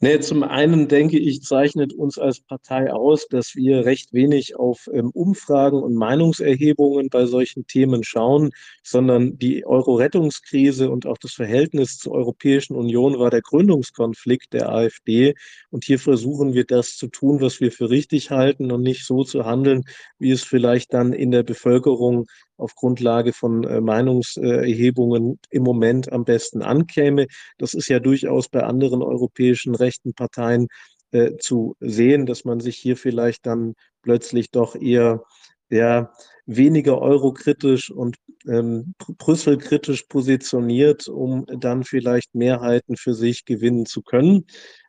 Nee, 0.04 0.18
zum 0.18 0.42
einen 0.42 0.88
denke 0.88 1.16
ich, 1.16 1.42
zeichnet 1.42 1.92
uns 1.92 2.18
als 2.18 2.40
Partei 2.40 2.92
aus, 2.92 3.28
dass 3.28 3.54
wir 3.54 3.84
recht 3.84 4.12
wenig 4.12 4.56
auf 4.56 4.88
ähm, 4.92 5.10
Umfragen 5.10 5.80
und 5.80 5.94
Meinungserhebungen 5.94 7.08
bei 7.08 7.24
solchen 7.26 7.68
Themen 7.68 8.02
schauen, 8.02 8.50
sondern 8.82 9.38
die 9.38 9.64
Euro-Rettungskrise 9.64 10.90
und 10.90 11.06
auch 11.06 11.18
das 11.18 11.34
Verhältnis 11.34 11.98
zur 11.98 12.14
Europäischen 12.14 12.74
Union 12.74 13.16
war 13.20 13.30
der 13.30 13.42
Gründungskonflikt 13.42 14.52
der 14.52 14.70
AfD. 14.70 15.34
Und 15.70 15.84
hier 15.84 16.00
versuchen 16.00 16.52
wir 16.52 16.64
das 16.64 16.96
zu 16.96 17.06
tun, 17.06 17.40
was 17.40 17.60
wir 17.60 17.70
für 17.70 17.88
richtig 17.88 18.32
halten 18.32 18.72
und 18.72 18.82
nicht 18.82 19.06
so 19.06 19.22
zu 19.22 19.44
handeln, 19.44 19.84
wie 20.18 20.32
es 20.32 20.42
vielleicht 20.42 20.94
dann 20.94 21.12
in 21.12 21.30
der 21.30 21.44
Bevölkerung 21.44 22.26
auf 22.56 22.74
Grundlage 22.74 23.32
von 23.32 23.64
äh, 23.64 23.80
Meinungserhebungen 23.80 25.38
im 25.50 25.62
Moment 25.62 26.12
am 26.12 26.24
besten 26.24 26.62
ankäme. 26.62 27.26
Das 27.58 27.74
ist 27.74 27.88
ja 27.88 28.00
durchaus 28.00 28.48
bei 28.48 28.62
anderen 28.62 29.02
europäischen 29.02 29.74
rechten 29.74 30.14
Parteien 30.14 30.68
äh, 31.10 31.36
zu 31.38 31.76
sehen, 31.80 32.26
dass 32.26 32.44
man 32.44 32.60
sich 32.60 32.76
hier 32.76 32.96
vielleicht 32.96 33.46
dann 33.46 33.74
plötzlich 34.02 34.50
doch 34.50 34.74
eher 34.74 35.22
ja, 35.70 36.12
weniger 36.46 37.00
eurokritisch 37.00 37.90
und 37.90 38.16
ähm, 38.46 38.94
Brüssel-kritisch 39.18 40.04
positioniert, 40.04 41.08
um 41.08 41.46
dann 41.46 41.84
vielleicht 41.84 42.34
Mehrheiten 42.34 42.96
für 42.96 43.14
sich 43.14 43.44
gewinnen 43.44 43.86
zu 43.86 44.02
können. 44.02 44.46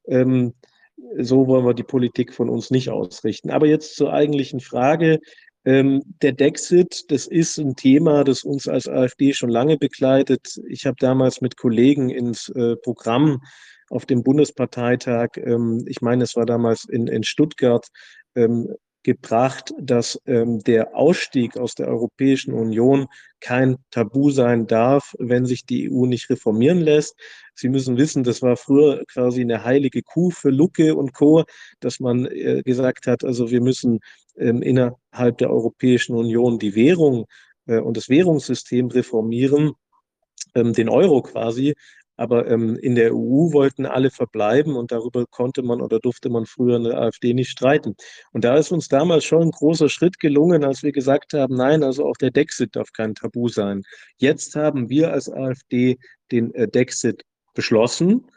Ähm, 0.08 0.54
so 1.18 1.48
wollen 1.48 1.66
wir 1.66 1.74
die 1.74 1.84
Politik 1.84 2.34
von 2.34 2.50
uns 2.50 2.72
nicht 2.72 2.90
ausrichten. 2.90 3.50
Aber 3.52 3.68
jetzt 3.68 3.96
zur 3.96 4.14
eigentlichen 4.14 4.60
Frage. 4.60 5.20
Ähm, 5.66 6.04
der 6.22 6.34
Dexit, 6.34 7.06
das 7.10 7.26
ist 7.28 7.58
ein 7.58 7.76
Thema, 7.76 8.24
das 8.24 8.44
uns 8.44 8.68
als 8.68 8.88
AfD 8.88 9.34
schon 9.34 9.50
lange 9.50 9.78
begleitet. 9.78 10.60
Ich 10.68 10.86
habe 10.86 10.98
damals 11.00 11.42
mit 11.42 11.56
Kollegen 11.58 12.10
ins 12.10 12.50
äh, 12.50 12.76
Programm 12.76 13.42
auf 13.90 14.06
dem 14.06 14.24
Bundesparteitag, 14.24 15.30
ähm, 15.38 15.84
ich 15.88 16.02
meine, 16.02 16.24
es 16.24 16.36
war 16.36 16.46
damals 16.46 16.86
in, 16.86 17.08
in 17.08 17.24
Stuttgart, 17.24 17.88
ähm, 18.36 18.74
gebracht, 19.04 19.74
dass 19.80 20.20
ähm, 20.26 20.60
der 20.60 20.96
Ausstieg 20.96 21.58
aus 21.58 21.76
der 21.76 21.88
Europäischen 21.88 22.54
Union 22.54 23.08
kein 23.42 23.78
Tabu 23.92 24.32
sein 24.32 24.66
darf, 24.66 25.14
wenn 25.20 25.46
sich 25.46 25.66
die 25.66 25.92
EU 25.92 26.06
nicht 26.06 26.30
reformieren 26.30 26.80
lässt. 26.80 27.16
Sie 27.54 27.70
müssen 27.70 27.98
wissen, 27.98 28.24
das 28.24 28.42
war 28.42 28.56
früher 28.56 29.04
quasi 29.12 29.42
eine 29.42 29.64
heilige 29.64 30.02
Kuh 30.02 30.32
für 30.32 30.50
Lucke 30.50 30.96
und 30.96 31.14
Co., 31.14 31.44
dass 31.82 32.00
man 32.00 32.26
äh, 32.26 32.64
gesagt 32.64 33.06
hat, 33.06 33.24
also 33.24 33.52
wir 33.52 33.62
müssen 33.62 34.00
innerhalb 34.36 35.38
der 35.38 35.52
Europäischen 35.52 36.16
Union 36.16 36.60
die 36.60 36.76
Währung 36.76 37.26
äh, 37.68 37.80
und 37.80 37.98
das 37.98 38.10
Währungssystem 38.10 38.88
reformieren, 38.88 39.74
ähm, 40.56 40.74
den 40.74 40.90
Euro 40.90 41.22
quasi. 41.22 41.76
Aber 42.16 42.48
ähm, 42.48 42.76
in 42.76 42.94
der 42.94 43.14
EU 43.16 43.52
wollten 43.54 43.88
alle 43.88 44.12
verbleiben 44.12 44.76
und 44.76 44.92
darüber 44.92 45.26
konnte 45.26 45.64
man 45.64 45.82
oder 45.82 46.00
durfte 46.00 46.30
man 46.30 46.46
früher 46.46 46.78
in 46.78 46.84
der 46.84 47.00
AfD 47.00 47.34
nicht 47.34 47.50
streiten. 47.50 47.96
Und 48.32 48.44
da 48.44 48.56
ist 48.56 48.72
uns 48.72 48.88
damals 48.88 49.26
schon 49.26 49.42
ein 49.42 49.52
großer 49.52 49.90
Schritt 49.90 50.20
gelungen, 50.20 50.64
als 50.64 50.84
wir 50.84 50.92
gesagt 50.92 51.34
haben, 51.34 51.56
nein, 51.56 51.82
also 51.82 52.06
auch 52.06 52.18
der 52.18 52.30
Dexit 52.30 52.76
darf 52.76 52.92
kein 52.94 53.16
Tabu 53.16 53.48
sein. 53.48 53.82
Jetzt 54.18 54.56
haben 54.56 54.90
wir 54.90 55.12
als 55.12 55.28
AfD 55.28 55.98
den 56.32 56.54
äh, 56.54 56.68
Dexit 56.68 57.24
beschlossen. 57.56 58.28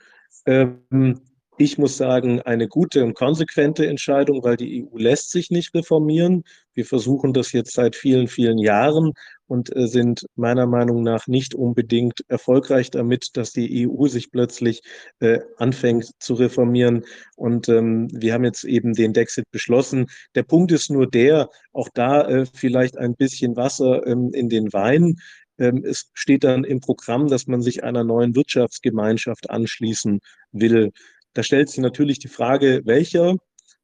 Ähm, 0.47 1.21
ich 1.59 1.79
muss 1.79 1.97
sagen, 1.97 2.43
eine 2.43 2.69
gute 2.69 3.03
und 3.03 3.15
konsequente 3.15 3.87
Entscheidung, 3.87 4.45
weil 4.45 4.57
die 4.57 4.85
EU 4.85 4.99
lässt 4.99 5.31
sich 5.31 5.51
nicht 5.51 5.75
reformieren. 5.75 6.45
Wir 6.75 6.85
versuchen 6.85 7.33
das 7.33 7.53
jetzt 7.53 7.73
seit 7.73 7.97
vielen, 7.97 8.29
vielen 8.29 8.59
Jahren 8.59 9.13
und 9.47 9.75
äh, 9.75 9.87
sind 9.87 10.27
meiner 10.35 10.67
Meinung 10.67 11.03
nach 11.03 11.27
nicht 11.27 11.55
unbedingt 11.55 12.25
erfolgreich 12.29 12.91
damit, 12.91 13.37
dass 13.37 13.53
die 13.53 13.89
EU 13.89 14.07
sich 14.07 14.31
plötzlich 14.31 14.83
äh, 15.21 15.39
anfängt 15.57 16.11
zu 16.19 16.35
reformieren. 16.35 17.05
Und 17.37 17.69
ähm, 17.69 18.09
wir 18.13 18.35
haben 18.35 18.45
jetzt 18.45 18.65
eben 18.65 18.93
den 18.93 19.15
Dexit 19.15 19.51
beschlossen. 19.51 20.07
Der 20.35 20.43
Punkt 20.43 20.73
ist 20.73 20.91
nur 20.91 21.09
der, 21.09 21.49
auch 21.73 21.89
da 21.95 22.29
äh, 22.29 22.47
vielleicht 22.53 22.99
ein 22.99 23.15
bisschen 23.15 23.57
Wasser 23.57 24.07
ähm, 24.07 24.31
in 24.35 24.49
den 24.49 24.73
Wein. 24.73 25.17
Ähm, 25.59 25.85
es 25.85 26.11
steht 26.13 26.45
dann 26.45 26.65
im 26.65 26.81
Programm, 26.81 27.29
dass 27.29 27.47
man 27.47 27.63
sich 27.63 27.83
einer 27.85 28.05
neuen 28.05 28.35
Wirtschaftsgemeinschaft 28.35 29.49
anschließen 29.51 30.21
will. 30.53 30.93
Da 31.37 31.43
stellt 31.43 31.69
sich 31.69 31.81
natürlich 31.81 32.19
die 32.19 32.29
Frage, 32.29 32.81
welcher 32.87 33.37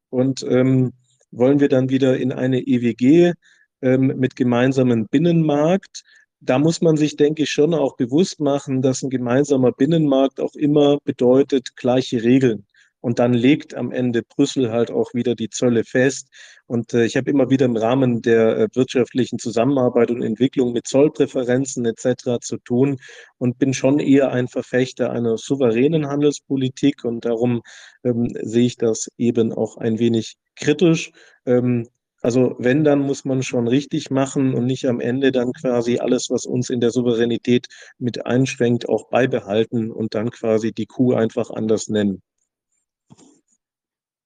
und 0.08 0.42
ähm, 0.48 0.94
wollen 1.30 1.60
wir 1.60 1.68
dann 1.68 1.90
wieder 1.90 2.16
in 2.16 2.32
eine 2.32 2.60
EWG 2.66 3.34
ähm, 3.82 4.06
mit 4.16 4.36
gemeinsamen 4.36 5.06
Binnenmarkt? 5.06 6.02
Da 6.40 6.58
muss 6.58 6.80
man 6.80 6.96
sich, 6.96 7.16
denke 7.16 7.42
ich, 7.42 7.50
schon 7.50 7.74
auch 7.74 7.96
bewusst 7.96 8.40
machen, 8.40 8.80
dass 8.80 9.02
ein 9.02 9.10
gemeinsamer 9.10 9.70
Binnenmarkt 9.70 10.40
auch 10.40 10.54
immer 10.54 10.96
bedeutet 11.04 11.76
gleiche 11.76 12.22
Regeln. 12.22 12.64
Und 13.02 13.18
dann 13.18 13.34
legt 13.34 13.74
am 13.74 13.90
Ende 13.92 14.22
Brüssel 14.22 14.70
halt 14.70 14.90
auch 14.90 15.12
wieder 15.12 15.34
die 15.34 15.50
Zölle 15.50 15.84
fest. 15.84 16.28
Und 16.66 16.94
äh, 16.94 17.04
ich 17.04 17.16
habe 17.16 17.30
immer 17.30 17.50
wieder 17.50 17.66
im 17.66 17.76
Rahmen 17.76 18.22
der 18.22 18.56
äh, 18.56 18.68
wirtschaftlichen 18.74 19.38
Zusammenarbeit 19.38 20.10
und 20.10 20.22
Entwicklung 20.22 20.72
mit 20.72 20.86
Zollpräferenzen 20.86 21.84
etc. 21.84 22.38
zu 22.40 22.56
tun 22.58 22.96
und 23.38 23.58
bin 23.58 23.74
schon 23.74 23.98
eher 23.98 24.30
ein 24.32 24.48
Verfechter 24.48 25.10
einer 25.10 25.36
souveränen 25.36 26.06
Handelspolitik. 26.06 27.04
Und 27.04 27.24
darum 27.24 27.62
ähm, 28.04 28.28
sehe 28.40 28.66
ich 28.66 28.76
das 28.76 29.08
eben 29.18 29.52
auch 29.52 29.76
ein 29.76 29.98
wenig 29.98 30.36
kritisch. 30.56 31.10
Ähm, 31.44 31.88
also 32.22 32.54
wenn, 32.60 32.84
dann 32.84 33.00
muss 33.00 33.24
man 33.24 33.42
schon 33.42 33.66
richtig 33.66 34.10
machen 34.10 34.54
und 34.54 34.66
nicht 34.66 34.86
am 34.86 35.00
Ende 35.00 35.32
dann 35.32 35.52
quasi 35.52 35.98
alles, 35.98 36.30
was 36.30 36.46
uns 36.46 36.70
in 36.70 36.80
der 36.80 36.92
Souveränität 36.92 37.66
mit 37.98 38.26
einschränkt, 38.26 38.88
auch 38.88 39.08
beibehalten 39.08 39.90
und 39.90 40.14
dann 40.14 40.30
quasi 40.30 40.72
die 40.72 40.86
Kuh 40.86 41.14
einfach 41.14 41.50
anders 41.50 41.88
nennen. 41.88 42.22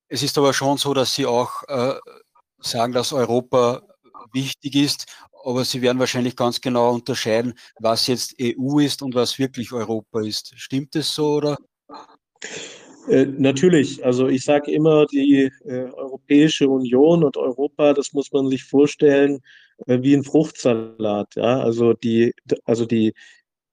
Es 0.09 0.23
ist 0.23 0.39
aber 0.39 0.53
schon 0.53 0.79
so, 0.79 0.95
dass 0.95 1.15
Sie 1.15 1.27
auch 1.27 1.63
äh, 1.69 1.95
sagen, 2.59 2.93
dass 2.93 3.13
Europa 3.13 3.83
wichtig 4.33 4.75
ist, 4.77 5.07
aber 5.45 5.65
Sie 5.65 5.83
werden 5.83 5.99
wahrscheinlich 5.99 6.37
ganz 6.37 6.61
genau 6.61 6.95
unterscheiden, 6.95 7.55
was 7.81 8.07
jetzt 8.07 8.35
EU 8.41 8.79
ist 8.79 9.03
und 9.03 9.15
was 9.15 9.39
wirklich 9.39 9.73
Europa 9.73 10.23
ist. 10.23 10.53
Stimmt 10.57 10.95
es 10.97 11.15
so 11.15 11.35
oder? 11.35 11.57
Äh, 13.09 13.27
natürlich, 13.27 14.05
also 14.05 14.29
ich 14.29 14.45
sage 14.45 14.73
immer, 14.73 15.07
die 15.07 15.51
äh, 15.65 15.91
Europäische 15.93 16.69
Union 16.69 17.23
und 17.23 17.37
Europa, 17.37 17.93
das 17.93 18.13
muss 18.13 18.33
man 18.33 18.49
sich 18.49 18.65
vorstellen 18.65 19.41
äh, 19.87 20.03
wie 20.03 20.15
ein 20.15 20.25
Fruchtsalat. 20.25 21.37
Ja? 21.37 21.61
Also 21.61 21.93
die, 21.93 22.35
also 22.65 22.85
die 22.85 23.15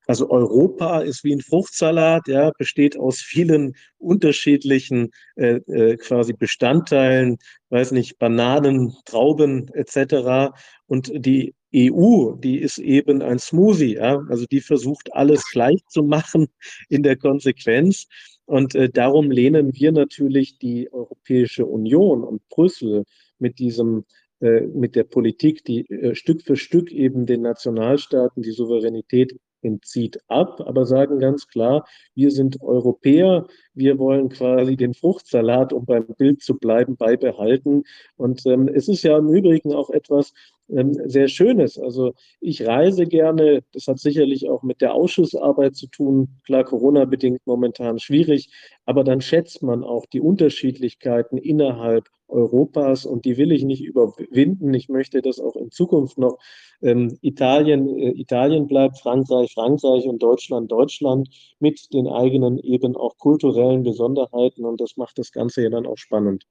also 0.05 0.29
Europa 0.29 0.99
ist 1.01 1.23
wie 1.23 1.33
ein 1.33 1.41
Fruchtsalat, 1.41 2.27
ja, 2.27 2.51
besteht 2.57 2.97
aus 2.97 3.19
vielen 3.19 3.75
unterschiedlichen 3.97 5.11
äh, 5.35 5.55
äh, 5.67 5.97
quasi 5.97 6.33
Bestandteilen, 6.33 7.37
weiß 7.69 7.91
nicht, 7.91 8.19
Bananen, 8.19 8.93
Trauben 9.05 9.69
etc. 9.73 10.53
Und 10.87 11.11
die 11.15 11.55
EU, 11.75 12.33
die 12.35 12.59
ist 12.59 12.77
eben 12.79 13.21
ein 13.21 13.39
Smoothie, 13.39 13.95
ja, 13.95 14.21
also 14.29 14.45
die 14.45 14.61
versucht 14.61 15.13
alles 15.13 15.43
gleich 15.51 15.81
zu 15.87 16.03
machen 16.03 16.47
in 16.89 17.03
der 17.03 17.15
Konsequenz. 17.15 18.07
Und 18.45 18.75
äh, 18.75 18.89
darum 18.89 19.31
lehnen 19.31 19.73
wir 19.73 19.91
natürlich 19.93 20.57
die 20.59 20.91
Europäische 20.91 21.65
Union 21.65 22.23
und 22.23 22.47
Brüssel 22.49 23.05
mit 23.39 23.57
diesem 23.59 24.03
äh, 24.41 24.67
mit 24.67 24.95
der 24.97 25.05
Politik, 25.05 25.63
die 25.63 25.89
äh, 25.89 26.15
Stück 26.15 26.41
für 26.41 26.57
Stück 26.57 26.91
eben 26.91 27.25
den 27.25 27.41
Nationalstaaten 27.43 28.43
die 28.43 28.51
Souveränität 28.51 29.39
entzieht 29.63 30.19
ab, 30.27 30.61
aber 30.65 30.85
sagen 30.85 31.19
ganz 31.19 31.47
klar, 31.47 31.85
wir 32.15 32.31
sind 32.31 32.61
Europäer, 32.61 33.47
wir 33.73 33.97
wollen 33.97 34.29
quasi 34.29 34.75
den 34.75 34.93
Fruchtsalat, 34.93 35.73
um 35.73 35.85
beim 35.85 36.05
Bild 36.17 36.41
zu 36.41 36.57
bleiben, 36.57 36.95
beibehalten. 36.95 37.83
Und 38.17 38.45
ähm, 38.45 38.67
es 38.67 38.87
ist 38.87 39.03
ja 39.03 39.17
im 39.17 39.29
Übrigen 39.29 39.73
auch 39.73 39.89
etwas 39.89 40.33
ähm, 40.69 40.93
sehr 41.05 41.27
Schönes. 41.27 41.77
Also 41.77 42.13
ich 42.39 42.65
reise 42.65 43.05
gerne, 43.05 43.63
das 43.73 43.87
hat 43.87 43.99
sicherlich 43.99 44.49
auch 44.49 44.63
mit 44.63 44.81
der 44.81 44.93
Ausschussarbeit 44.93 45.75
zu 45.75 45.87
tun, 45.87 46.39
klar 46.45 46.63
Corona-bedingt 46.63 47.41
momentan 47.45 47.99
schwierig, 47.99 48.49
aber 48.85 49.03
dann 49.03 49.21
schätzt 49.21 49.63
man 49.63 49.83
auch 49.83 50.05
die 50.05 50.21
Unterschiedlichkeiten 50.21 51.37
innerhalb 51.37 52.07
Europas 52.27 53.05
und 53.05 53.25
die 53.25 53.37
will 53.37 53.51
ich 53.51 53.63
nicht 53.63 53.83
überwinden. 53.83 54.73
Ich 54.73 54.89
möchte, 54.89 55.21
dass 55.21 55.39
auch 55.39 55.55
in 55.55 55.71
Zukunft 55.71 56.17
noch 56.17 56.39
ähm, 56.81 57.17
Italien 57.21 57.87
äh, 57.99 58.11
Italien 58.11 58.67
bleibt, 58.67 58.99
Frankreich 58.99 59.53
Frankreich 59.53 60.07
und 60.07 60.23
Deutschland 60.23 60.71
Deutschland 60.71 61.29
mit 61.59 61.93
den 61.93 62.07
eigenen 62.07 62.57
eben 62.59 62.95
auch 62.95 63.17
kulturellen 63.17 63.83
Besonderheiten 63.83 64.65
und 64.65 64.81
das 64.81 64.97
macht 64.97 65.19
das 65.19 65.31
Ganze 65.31 65.63
ja 65.63 65.69
dann 65.69 65.85
auch 65.85 65.97
spannend. 65.97 66.45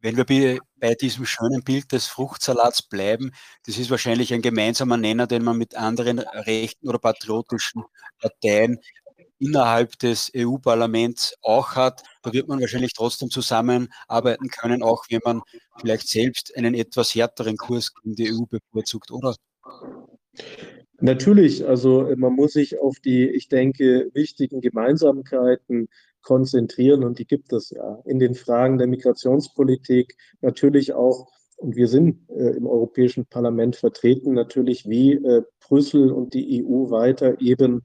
Wenn 0.00 0.16
wir 0.16 0.58
bei 0.78 0.94
diesem 0.94 1.26
schönen 1.26 1.62
Bild 1.62 1.92
des 1.92 2.06
Fruchtsalats 2.06 2.82
bleiben, 2.82 3.32
das 3.66 3.78
ist 3.78 3.90
wahrscheinlich 3.90 4.32
ein 4.32 4.42
gemeinsamer 4.42 4.96
Nenner, 4.96 5.26
den 5.26 5.44
man 5.44 5.58
mit 5.58 5.76
anderen 5.76 6.18
rechten 6.20 6.88
oder 6.88 6.98
patriotischen 6.98 7.84
Parteien 8.20 8.78
innerhalb 9.38 9.98
des 9.98 10.30
EU-Parlaments 10.36 11.34
auch 11.42 11.74
hat. 11.74 12.02
Da 12.22 12.32
wird 12.32 12.48
man 12.48 12.60
wahrscheinlich 12.60 12.92
trotzdem 12.92 13.30
zusammenarbeiten 13.30 14.48
können, 14.48 14.82
auch 14.82 15.04
wenn 15.08 15.20
man 15.24 15.42
vielleicht 15.78 16.08
selbst 16.08 16.56
einen 16.56 16.74
etwas 16.74 17.14
härteren 17.14 17.56
Kurs 17.56 17.92
in 18.04 18.14
die 18.14 18.32
EU 18.32 18.44
bevorzugt, 18.46 19.10
oder? 19.10 19.34
Natürlich, 21.00 21.66
also 21.66 22.06
äh, 22.06 22.16
man 22.16 22.34
muss 22.34 22.52
sich 22.52 22.78
auf 22.78 23.00
die, 23.00 23.28
ich 23.28 23.48
denke, 23.48 24.10
wichtigen 24.12 24.60
Gemeinsamkeiten 24.60 25.88
konzentrieren 26.22 27.04
und 27.04 27.18
die 27.18 27.26
gibt 27.26 27.52
es 27.52 27.70
ja 27.70 28.00
in 28.04 28.18
den 28.18 28.34
Fragen 28.34 28.76
der 28.76 28.86
Migrationspolitik, 28.86 30.16
natürlich 30.42 30.92
auch, 30.92 31.28
und 31.56 31.76
wir 31.76 31.88
sind 31.88 32.28
äh, 32.30 32.50
im 32.50 32.66
Europäischen 32.66 33.26
Parlament 33.26 33.76
vertreten, 33.76 34.34
natürlich 34.34 34.88
wie 34.88 35.14
äh, 35.14 35.42
Brüssel 35.60 36.10
und 36.10 36.34
die 36.34 36.64
EU 36.64 36.90
weiter 36.90 37.40
eben 37.40 37.82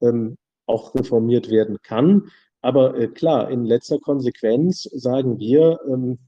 ähm, 0.00 0.36
auch 0.66 0.94
reformiert 0.94 1.50
werden 1.50 1.78
kann. 1.82 2.30
Aber 2.62 2.98
äh, 2.98 3.08
klar, 3.08 3.50
in 3.50 3.64
letzter 3.64 3.98
Konsequenz 3.98 4.84
sagen 4.84 5.38
wir, 5.38 5.80
ähm, 5.86 6.18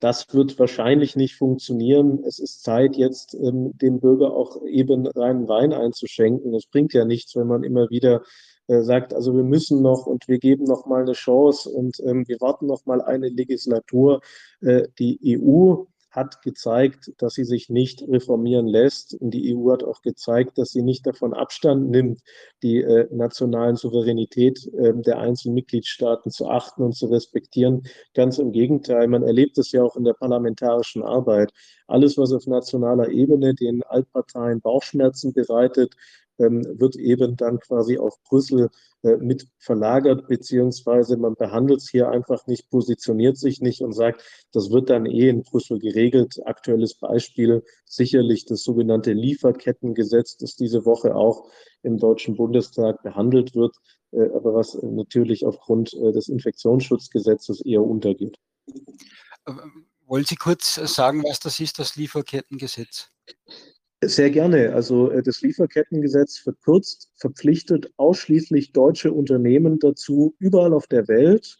das 0.00 0.32
wird 0.34 0.58
wahrscheinlich 0.58 1.16
nicht 1.16 1.36
funktionieren. 1.36 2.22
Es 2.24 2.38
ist 2.38 2.62
Zeit, 2.62 2.96
jetzt 2.96 3.34
ähm, 3.34 3.76
dem 3.78 4.00
Bürger 4.00 4.32
auch 4.34 4.62
eben 4.66 5.06
reinen 5.06 5.48
Wein 5.48 5.72
einzuschenken. 5.72 6.54
Es 6.54 6.66
bringt 6.66 6.92
ja 6.92 7.04
nichts, 7.04 7.34
wenn 7.34 7.46
man 7.46 7.64
immer 7.64 7.88
wieder 7.88 8.22
äh, 8.68 8.82
sagt, 8.82 9.14
also 9.14 9.34
wir 9.34 9.44
müssen 9.44 9.80
noch 9.80 10.06
und 10.06 10.28
wir 10.28 10.38
geben 10.38 10.64
noch 10.64 10.86
mal 10.86 11.02
eine 11.02 11.12
Chance 11.12 11.70
und 11.70 11.98
ähm, 12.00 12.26
wir 12.26 12.40
warten 12.40 12.66
noch 12.66 12.84
mal 12.84 13.00
eine 13.00 13.28
Legislatur. 13.28 14.20
Äh, 14.60 14.88
die 14.98 15.38
EU 15.38 15.84
hat 16.16 16.40
gezeigt, 16.40 17.12
dass 17.18 17.34
sie 17.34 17.44
sich 17.44 17.68
nicht 17.68 18.02
reformieren 18.08 18.66
lässt. 18.66 19.14
Und 19.20 19.32
die 19.32 19.54
EU 19.54 19.70
hat 19.70 19.84
auch 19.84 20.00
gezeigt, 20.00 20.56
dass 20.56 20.70
sie 20.70 20.82
nicht 20.82 21.06
davon 21.06 21.34
Abstand 21.34 21.90
nimmt, 21.90 22.22
die 22.62 22.78
äh, 22.78 23.06
nationalen 23.14 23.76
Souveränität 23.76 24.66
äh, 24.74 24.94
der 24.94 25.18
einzelnen 25.18 25.54
Mitgliedstaaten 25.54 26.30
zu 26.30 26.48
achten 26.48 26.82
und 26.82 26.94
zu 26.96 27.06
respektieren. 27.06 27.82
Ganz 28.14 28.38
im 28.38 28.50
Gegenteil, 28.50 29.06
man 29.08 29.22
erlebt 29.22 29.58
es 29.58 29.72
ja 29.72 29.82
auch 29.82 29.96
in 29.96 30.04
der 30.04 30.14
parlamentarischen 30.14 31.02
Arbeit. 31.02 31.52
Alles, 31.86 32.16
was 32.16 32.32
auf 32.32 32.46
nationaler 32.46 33.10
Ebene 33.10 33.54
den 33.54 33.82
Altparteien 33.84 34.62
Bauchschmerzen 34.62 35.34
bereitet, 35.34 35.94
wird 36.38 36.96
eben 36.96 37.36
dann 37.36 37.58
quasi 37.60 37.98
auf 37.98 38.22
Brüssel 38.24 38.68
äh, 39.02 39.16
mit 39.16 39.46
verlagert, 39.58 40.26
beziehungsweise 40.28 41.16
man 41.16 41.34
behandelt 41.34 41.80
es 41.80 41.88
hier 41.88 42.08
einfach 42.08 42.46
nicht, 42.46 42.70
positioniert 42.70 43.38
sich 43.38 43.60
nicht 43.60 43.80
und 43.82 43.92
sagt, 43.92 44.22
das 44.52 44.70
wird 44.70 44.90
dann 44.90 45.06
eh 45.06 45.28
in 45.28 45.42
Brüssel 45.42 45.78
geregelt. 45.78 46.40
Aktuelles 46.44 46.94
Beispiel 46.94 47.62
sicherlich 47.84 48.46
das 48.46 48.62
sogenannte 48.62 49.12
Lieferkettengesetz, 49.12 50.36
das 50.36 50.56
diese 50.56 50.84
Woche 50.84 51.14
auch 51.14 51.48
im 51.82 51.98
Deutschen 51.98 52.36
Bundestag 52.36 53.02
behandelt 53.02 53.54
wird, 53.54 53.76
äh, 54.12 54.28
aber 54.34 54.54
was 54.54 54.74
natürlich 54.82 55.46
aufgrund 55.46 55.94
äh, 55.94 56.12
des 56.12 56.28
Infektionsschutzgesetzes 56.28 57.60
eher 57.64 57.82
untergeht. 57.82 58.36
Wollen 60.06 60.24
Sie 60.24 60.36
kurz 60.36 60.74
sagen, 60.74 61.22
was 61.22 61.40
das 61.40 61.60
ist, 61.60 61.78
das 61.78 61.96
Lieferkettengesetz? 61.96 63.10
Sehr 64.04 64.30
gerne. 64.30 64.74
Also 64.74 65.10
äh, 65.10 65.22
das 65.22 65.40
Lieferkettengesetz 65.40 66.38
verkürzt, 66.38 67.10
verpflichtet 67.16 67.90
ausschließlich 67.96 68.72
deutsche 68.72 69.12
Unternehmen 69.12 69.78
dazu, 69.78 70.34
überall 70.38 70.74
auf 70.74 70.86
der 70.86 71.08
Welt 71.08 71.56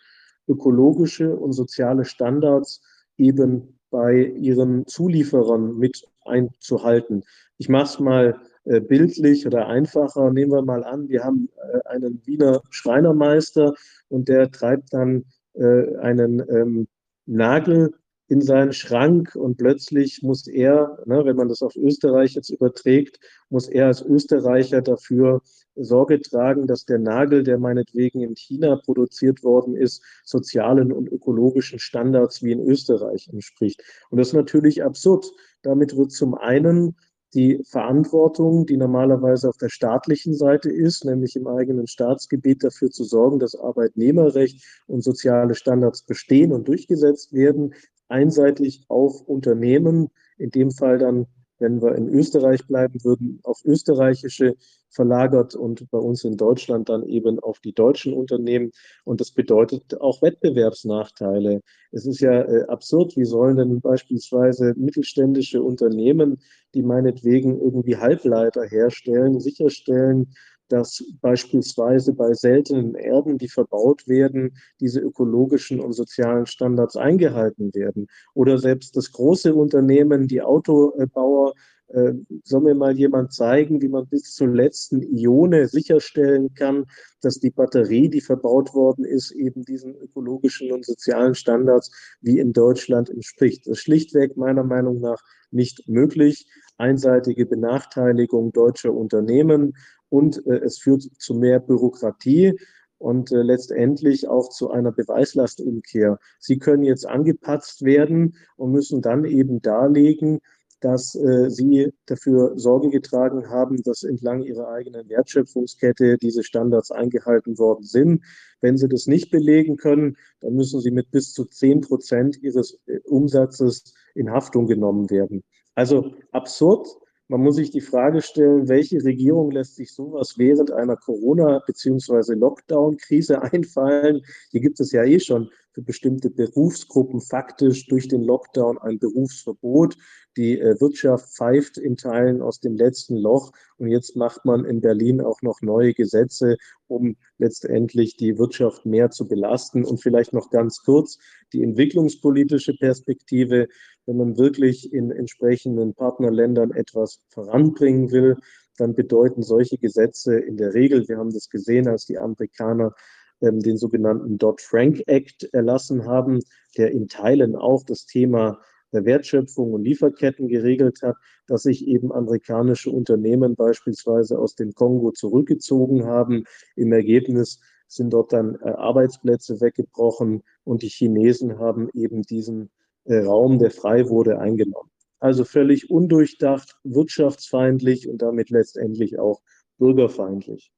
ökologische 0.47 1.35
und 1.35 1.53
soziale 1.55 2.05
Standards 2.05 2.83
eben 3.17 3.79
bei 3.91 4.25
ihren 4.25 4.87
Zulieferern 4.87 5.79
mit 5.79 6.05
einzuhalten. 6.25 7.25
Ich 7.57 7.69
mache 7.69 7.85
es 7.85 8.01
mal 8.01 8.41
äh, 8.65 8.81
bildlich 8.81 9.47
oder 9.47 9.67
einfacher. 9.69 10.31
Nehmen 10.31 10.53
wir 10.53 10.63
mal 10.63 10.85
an, 10.85 11.09
wir 11.09 11.25
haben 11.25 11.49
äh, 11.73 11.89
einen 11.89 12.21
Wiener 12.27 12.61
Schreinermeister 12.71 13.75
und 14.09 14.29
der 14.29 14.51
treibt 14.51 14.93
dann 14.93 15.25
einen 15.59 16.41
ähm, 16.51 16.87
Nagel 17.25 17.95
in 18.29 18.41
seinen 18.41 18.73
Schrank 18.73 19.37
und 19.37 19.57
plötzlich 19.57 20.23
muss 20.23 20.47
er, 20.47 20.99
ne, 21.07 21.25
wenn 21.25 21.37
man 21.37 21.49
das 21.49 21.63
auf 21.63 21.77
Österreich 21.77 22.35
jetzt 22.35 22.51
überträgt, 22.51 23.21
muss 23.51 23.69
er 23.69 23.87
als 23.87 24.03
Österreicher 24.03 24.83
dafür 24.83 25.43
Sorge 25.77 26.21
tragen, 26.21 26.67
dass 26.67 26.87
der 26.87 26.99
Nagel, 26.99 27.45
der 27.45 27.59
meinetwegen 27.59 28.23
in 28.23 28.35
China 28.35 28.77
produziert 28.77 29.45
worden 29.45 29.77
ist, 29.77 30.03
sozialen 30.25 30.93
und 30.93 31.09
ökologischen 31.09 31.79
Standards 31.79 32.43
wie 32.43 32.53
in 32.53 32.67
Österreich 32.67 33.29
entspricht. 33.31 33.83
Und 34.11 34.19
das 34.19 34.29
ist 34.29 34.35
natürlich 34.35 34.83
absurd. 34.83 35.31
Damit 35.63 35.97
wird 35.97 36.13
zum 36.13 36.35
einen 36.35 36.97
die 37.35 37.61
Verantwortung, 37.65 38.67
die 38.67 38.79
normalerweise 38.79 39.49
auf 39.49 39.59
der 39.59 39.69
staatlichen 39.69 40.35
Seite 40.35 40.71
ist, 40.71 41.05
nämlich 41.05 41.37
im 41.37 41.47
eigenen 41.47 41.87
Staatsgebiet 41.87 42.65
dafür 42.65 42.91
zu 42.91 43.05
sorgen, 43.05 43.39
dass 43.39 43.55
Arbeitnehmerrecht 43.55 44.65
und 44.87 45.03
soziale 45.03 45.55
Standards 45.55 46.03
bestehen 46.03 46.53
und 46.53 46.67
durchgesetzt 46.67 47.35
werden, 47.35 47.75
einseitig 48.09 48.85
auf 48.89 49.21
Unternehmen, 49.23 50.09
in 50.39 50.51
dem 50.51 50.71
Fall 50.71 50.99
dann, 50.99 51.27
wenn 51.59 51.81
wir 51.81 51.95
in 51.95 52.09
Österreich 52.09 52.67
bleiben 52.67 53.03
würden, 53.03 53.41
auf 53.43 53.65
österreichische 53.65 54.57
verlagert 54.91 55.55
und 55.55 55.89
bei 55.91 55.99
uns 55.99 56.25
in 56.25 56.37
Deutschland 56.37 56.89
dann 56.89 57.05
eben 57.05 57.39
auf 57.39 57.61
die 57.61 57.73
deutschen 57.73 58.13
Unternehmen. 58.13 58.73
Und 59.05 59.21
das 59.21 59.31
bedeutet 59.31 60.01
auch 60.01 60.23
Wettbewerbsnachteile. 60.23 61.61
Es 61.93 62.07
ist 62.07 62.21
ja 62.21 62.43
äh, 62.43 62.67
absurd, 62.67 63.17
wie 63.17 63.25
sollen 63.25 63.57
denn 63.57 63.81
beispielsweise 63.81 64.75
mittelständische 64.77 65.63
Unternehmen, 65.63 66.41
die 66.75 66.83
meinetwegen 66.83 67.61
irgendwie 67.61 67.97
Halbleiter 67.97 68.65
herstellen, 68.65 69.41
sicherstellen, 69.41 70.35
dass 70.69 71.05
beispielsweise 71.21 72.13
bei 72.13 72.33
seltenen 72.35 72.95
Erden, 72.95 73.39
die 73.39 73.49
verbaut 73.49 74.07
werden, 74.09 74.57
diese 74.81 75.01
ökologischen 75.01 75.81
und 75.81 75.93
sozialen 75.93 76.47
Standards 76.47 76.97
eingehalten 76.97 77.75
werden. 77.75 78.09
Oder 78.35 78.59
selbst 78.59 78.97
das 78.97 79.13
große 79.13 79.55
Unternehmen, 79.55 80.29
die 80.29 80.43
Autobauer, 80.43 81.55
äh, 81.89 82.13
soll 82.43 82.63
mir 82.63 82.75
mal 82.75 82.97
jemand 82.97 83.33
zeigen, 83.33 83.81
wie 83.81 83.89
man 83.89 84.09
bis 84.09 84.35
zur 84.35 84.49
letzten 84.49 85.03
Ione 85.03 85.69
sicherstellen 85.69 86.53
kann, 86.55 86.87
dass 87.21 87.39
die 87.39 87.51
Batterie, 87.51 88.09
die 88.09 88.21
verbaut 88.21 88.75
worden 88.75 89.05
ist, 89.05 89.31
eben 89.31 89.65
diesen 89.65 89.95
ökologischen 89.95 90.73
und 90.73 90.85
sozialen 90.85 91.35
Standards 91.35 91.93
wie 92.21 92.41
in 92.41 92.53
Deutschland 92.53 93.09
entspricht. 93.09 93.67
Das 93.67 93.79
ist 93.79 93.85
schlichtweg 93.85 94.37
meiner 94.37 94.65
Meinung 94.65 95.01
nach 95.01 95.23
nicht 95.53 95.89
möglich. 95.89 96.49
Einseitige 96.77 97.47
Benachteiligung 97.47 98.53
deutscher 98.53 98.93
Unternehmen 98.93 99.77
und 100.09 100.47
äh, 100.47 100.59
es 100.59 100.79
führt 100.79 101.03
zu 101.19 101.35
mehr 101.35 101.61
Bürokratie 101.61 102.59
und 102.99 103.33
äh, 103.33 103.43
letztendlich 103.43 104.29
auch 104.29 104.49
zu 104.49 104.71
einer 104.71 104.93
Beweislastumkehr. 104.93 106.19
Sie 106.39 106.59
können 106.59 106.85
jetzt 106.85 107.07
angepatzt 107.07 107.85
werden 107.85 108.37
und 108.57 108.73
müssen 108.73 109.03
dann 109.03 109.25
eben 109.25 109.61
darlegen, 109.61 110.41
dass 110.81 111.15
äh, 111.15 111.51
sie 111.51 111.93
dafür 112.07 112.59
Sorge 112.59 112.91
getragen 112.91 113.49
haben, 113.49 113.83
dass 113.83 114.03
entlang 114.03 114.43
ihrer 114.43 114.69
eigenen 114.69 115.09
Wertschöpfungskette 115.09 116.19
diese 116.19 116.43
Standards 116.43 116.91
eingehalten 116.91 117.59
worden 117.59 117.85
sind. 117.85 118.23
Wenn 118.61 118.77
sie 118.77 118.89
das 118.89 119.07
nicht 119.07 119.31
belegen 119.31 119.77
können, 119.77 120.17
dann 120.41 120.55
müssen 120.55 120.81
sie 120.81 120.91
mit 120.91 121.11
bis 121.11 121.33
zu 121.33 121.45
zehn 121.45 121.81
Prozent 121.81 122.43
ihres 122.43 122.79
äh, 122.87 122.99
Umsatzes 123.05 123.95
in 124.15 124.31
Haftung 124.31 124.67
genommen 124.67 125.11
werden. 125.11 125.45
Also 125.75 126.15
absurd, 126.33 126.89
man 127.29 127.41
muss 127.41 127.57
sich 127.57 127.71
die 127.71 127.81
Frage 127.81 128.23
stellen, 128.23 128.69
welche 128.69 129.03
Regierung 129.05 129.51
lässt 129.51 129.77
sich 129.77 129.93
sowas 129.93 130.35
während 130.37 130.71
einer 130.71 130.97
Corona- 130.97 131.63
bzw. 131.67 132.35
Lockdown-Krise 132.35 133.43
einfallen? 133.43 134.23
Hier 134.51 134.61
gibt 134.61 134.81
es 134.81 134.93
ja 134.93 135.05
eh 135.05 135.19
schon 135.19 135.51
für 135.73 135.83
bestimmte 135.83 136.31
Berufsgruppen 136.31 137.21
faktisch 137.21 137.87
durch 137.89 138.09
den 138.09 138.23
Lockdown 138.23 138.79
ein 138.79 138.99
Berufsverbot. 138.99 139.97
Die 140.37 140.59
äh, 140.59 140.81
Wirtschaft 140.81 141.35
pfeift 141.35 141.77
in 141.77 141.97
Teilen 141.97 142.41
aus 142.41 142.61
dem 142.61 142.77
letzten 142.77 143.17
Loch 143.17 143.53
und 143.77 143.89
jetzt 143.89 144.17
macht 144.17 144.45
man 144.45 144.65
in 144.65 144.81
Berlin 144.81 145.21
auch 145.21 145.43
noch 145.43 145.61
neue 145.61 145.93
Gesetze, 145.93 146.57
um 146.87 147.17
letztendlich 147.39 148.17
die 148.17 148.39
Wirtschaft 148.39 148.87
mehr 148.87 149.11
zu 149.11 149.29
belasten. 149.29 149.85
Und 149.85 150.03
vielleicht 150.03 150.33
noch 150.33 150.49
ganz 150.51 150.83
kurz 150.83 151.19
die 151.53 151.63
entwicklungspolitische 151.63 152.75
Perspektive 152.75 153.69
wenn 154.07 154.17
man 154.17 154.39
wirklich 154.39 154.93
in 154.93 155.11
entsprechenden 155.11 155.95
Partnerländern 155.95 156.71
etwas 156.71 157.21
voranbringen 157.29 158.11
will, 158.11 158.37
dann 158.79 158.95
bedeuten 158.95 159.43
solche 159.43 159.79
Gesetze 159.79 160.39
in 160.39 160.57
der 160.57 160.75
Regel, 160.75 161.09
wir 161.09 161.19
haben 161.19 161.33
das 161.33 161.49
gesehen, 161.49 161.89
als 161.89 162.07
die 162.07 162.19
Amerikaner 162.19 162.93
ähm, 163.41 163.61
den 163.61 163.77
sogenannten 163.77 164.39
Dodd-Frank 164.39 165.03
Act 165.07 165.49
erlassen 165.53 166.07
haben, 166.07 166.41
der 166.77 166.93
in 166.93 167.09
Teilen 167.09 167.57
auch 167.57 167.85
das 167.85 168.07
Thema 168.07 168.61
der 168.93 169.05
Wertschöpfung 169.05 169.73
und 169.73 169.85
Lieferketten 169.85 170.49
geregelt 170.49 171.01
hat, 171.03 171.17
dass 171.47 171.63
sich 171.63 171.87
eben 171.87 172.13
amerikanische 172.13 172.91
Unternehmen 172.91 173.57
beispielsweise 173.57 174.39
aus 174.39 174.55
dem 174.55 174.73
Kongo 174.73 175.11
zurückgezogen 175.11 176.07
haben. 176.07 176.45
Im 176.77 176.93
Ergebnis 176.93 177.61
sind 177.89 178.13
dort 178.13 178.33
dann 178.33 178.57
äh, 178.63 178.71
Arbeitsplätze 178.71 179.61
weggebrochen 179.61 180.43
und 180.65 180.83
die 180.83 180.89
Chinesen 180.89 181.59
haben 181.59 181.89
eben 181.95 182.23
diesen 182.23 182.71
Raum, 183.09 183.59
der 183.59 183.71
frei 183.71 184.09
wurde, 184.09 184.39
eingenommen. 184.39 184.91
Also 185.19 185.45
völlig 185.45 185.91
undurchdacht, 185.91 186.77
wirtschaftsfeindlich 186.85 188.09
und 188.09 188.23
damit 188.23 188.51
letztendlich 188.51 189.19
auch 189.19 189.41
bürgerfeindlich. 189.79 190.71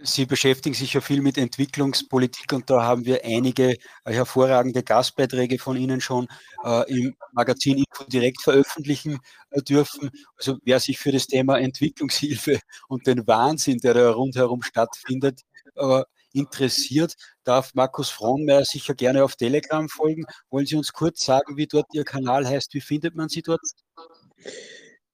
Sie 0.00 0.26
beschäftigen 0.26 0.74
sich 0.74 0.94
ja 0.94 1.00
viel 1.00 1.22
mit 1.22 1.36
Entwicklungspolitik 1.36 2.52
und 2.52 2.70
da 2.70 2.84
haben 2.84 3.04
wir 3.04 3.24
einige 3.24 3.72
äh, 3.72 3.78
hervorragende 4.04 4.84
Gastbeiträge 4.84 5.58
von 5.58 5.76
Ihnen 5.76 6.00
schon 6.00 6.28
äh, 6.64 6.88
im 6.88 7.16
Magazin 7.32 7.78
Info 7.78 8.04
direkt 8.04 8.40
veröffentlichen 8.40 9.18
äh, 9.50 9.60
dürfen. 9.60 10.10
Also 10.36 10.58
wer 10.62 10.78
sich 10.78 10.98
für 10.98 11.10
das 11.10 11.26
Thema 11.26 11.58
Entwicklungshilfe 11.58 12.60
und 12.88 13.08
den 13.08 13.26
Wahnsinn, 13.26 13.78
der 13.78 13.94
da 13.94 14.12
rundherum 14.12 14.62
stattfindet, 14.62 15.40
äh, 15.74 16.02
interessiert, 16.38 17.14
darf 17.44 17.74
Markus 17.74 18.10
Frohnmeier 18.10 18.64
sicher 18.64 18.94
gerne 18.94 19.24
auf 19.24 19.36
Telegram 19.36 19.88
folgen. 19.88 20.24
Wollen 20.50 20.66
Sie 20.66 20.76
uns 20.76 20.92
kurz 20.92 21.24
sagen, 21.24 21.56
wie 21.56 21.66
dort 21.66 21.86
Ihr 21.92 22.04
Kanal 22.04 22.46
heißt? 22.46 22.74
Wie 22.74 22.80
findet 22.80 23.14
man 23.14 23.28
Sie 23.28 23.42
dort? 23.42 23.60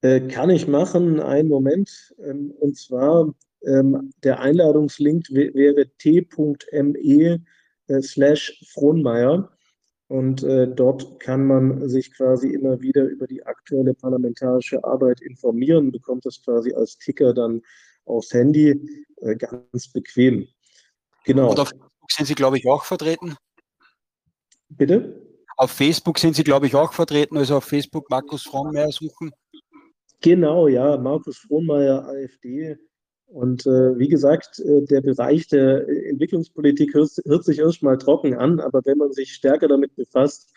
Äh, 0.05 0.29
kann 0.29 0.51
ich 0.51 0.69
machen, 0.69 1.19
einen 1.19 1.49
Moment. 1.49 2.15
Ähm, 2.23 2.53
und 2.61 2.77
zwar 2.77 3.33
ähm, 3.67 4.13
der 4.23 4.39
Einladungslink 4.41 5.31
wäre 5.31 5.87
t.me 5.97 7.43
äh, 7.87 8.03
slash 8.03 8.63
Frohnmeier. 8.75 9.51
Und 10.09 10.43
äh, 10.43 10.69
dort 10.69 11.19
kann 11.21 11.47
man 11.47 11.89
sich 11.89 12.13
quasi 12.13 12.49
immer 12.49 12.83
wieder 12.83 13.05
über 13.05 13.27
die 13.27 13.47
aktuelle 13.47 13.95
parlamentarische 13.95 14.85
Arbeit 14.85 15.23
informieren, 15.23 15.91
bekommt 15.91 16.27
das 16.27 16.43
quasi 16.43 16.75
als 16.75 16.99
Ticker 16.99 17.33
dann 17.33 17.63
aufs 18.05 18.35
Handy, 18.35 18.79
ganz 19.39 19.89
bequem. 19.91 20.47
Genau. 21.25 21.51
Und 21.51 21.61
auf 21.61 21.69
Facebook 21.69 22.13
sind 22.13 22.27
Sie, 22.27 22.35
glaube 22.35 22.59
ich, 22.59 22.67
auch 22.67 22.85
vertreten? 22.85 23.37
Bitte? 24.69 25.23
Auf 25.57 25.71
Facebook 25.71 26.19
sind 26.19 26.35
Sie, 26.37 26.45
glaube 26.45 26.67
ich, 26.67 26.75
auch 26.75 26.93
vertreten, 26.93 27.37
also 27.37 27.57
auf 27.57 27.65
Facebook 27.65 28.11
Markus 28.11 28.43
Frohnmeier 28.43 28.91
suchen. 28.91 29.33
Genau, 30.21 30.69
ja, 30.69 30.97
Markus 30.97 31.39
Frohnmeier, 31.39 32.07
AfD, 32.09 32.77
und 33.35 33.67
äh, 33.67 33.99
wie 33.99 34.07
gesagt, 34.07 34.61
äh, 34.61 34.85
der 34.85 35.01
Bereich 35.01 35.49
der 35.49 35.89
Entwicklungspolitik 35.89 36.95
hört, 36.95 37.11
hört 37.25 37.45
sich 37.45 37.59
erstmal 37.59 37.99
trocken 37.99 38.35
an, 38.35 38.61
aber 38.61 38.81
wenn 38.85 38.99
man 38.99 39.13
sich 39.13 39.33
stärker 39.33 39.67
damit 39.67 39.97
befasst, 39.97 40.54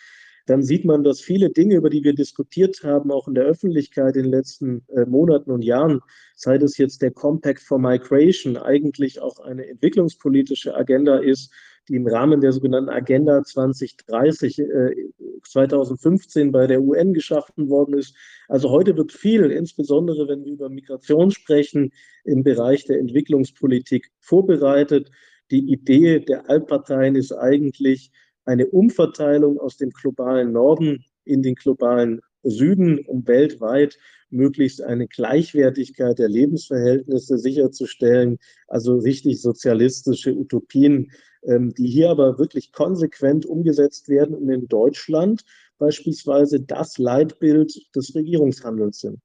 dann 0.48 0.64
sieht 0.64 0.86
man, 0.86 1.04
dass 1.04 1.20
viele 1.20 1.50
Dinge, 1.50 1.76
über 1.76 1.90
die 1.90 2.04
wir 2.04 2.16
diskutiert 2.16 2.82
haben, 2.84 3.12
auch 3.12 3.28
in 3.28 3.36
der 3.36 3.44
Öffentlichkeit 3.44 4.16
in 4.16 4.24
den 4.24 4.32
letzten 4.32 4.82
äh, 4.96 5.06
Monaten 5.06 5.52
und 5.52 5.62
Jahren, 5.62 6.00
sei 6.36 6.56
es 6.56 6.78
jetzt 6.78 7.02
der 7.02 7.12
Compact 7.12 7.62
for 7.62 7.78
Migration, 7.78 8.58
eigentlich 8.58 9.22
auch 9.22 9.40
eine 9.40 9.68
entwicklungspolitische 9.68 10.74
Agenda 10.74 11.18
ist, 11.18 11.52
die 11.90 11.96
im 11.96 12.08
Rahmen 12.08 12.42
der 12.42 12.54
sogenannten 12.54 12.90
Agenda 12.90 13.44
2030 13.44 14.60
äh, 14.60 14.96
2015 15.44 16.52
bei 16.52 16.66
der 16.66 16.82
UN 16.82 17.14
geschaffen 17.14 17.70
worden 17.70 17.98
ist. 17.98 18.16
Also 18.48 18.70
heute 18.70 18.96
wird 18.96 19.12
viel, 19.12 19.52
insbesondere 19.52 20.30
wenn 20.30 20.46
wir 20.46 20.54
über 20.54 20.70
Migration 20.70 21.32
sprechen, 21.32 21.92
im 22.24 22.44
Bereich 22.44 22.86
der 22.86 23.00
Entwicklungspolitik 23.00 24.12
vorbereitet. 24.20 25.12
Die 25.52 25.72
Idee 25.72 26.20
der 26.20 26.50
Altparteien 26.50 27.16
ist 27.16 27.32
eigentlich 27.32 28.12
eine 28.48 28.68
Umverteilung 28.68 29.60
aus 29.60 29.78
dem 29.78 29.92
globalen 29.92 30.54
Norden 30.54 31.04
in 31.26 31.44
den 31.44 31.56
globalen 31.56 32.22
Süden, 32.44 33.00
um 33.06 33.28
weltweit 33.28 33.98
möglichst 34.30 34.82
eine 34.82 35.08
Gleichwertigkeit 35.08 36.18
der 36.18 36.30
Lebensverhältnisse 36.30 37.38
sicherzustellen, 37.38 38.40
also 38.68 38.98
richtig 38.98 39.42
sozialistische 39.42 40.34
Utopien, 40.34 41.12
ähm, 41.44 41.74
die 41.74 41.88
hier 41.88 42.10
aber 42.10 42.40
wirklich 42.40 42.72
konsequent 42.72 43.46
umgesetzt 43.46 44.08
werden 44.08 44.36
und 44.36 44.50
in 44.50 44.68
Deutschland 44.68 45.44
beispielsweise 45.78 46.62
das 46.62 46.98
Leitbild 46.98 47.74
des 47.96 48.16
Regierungshandels 48.16 49.00
sind. 49.00 49.20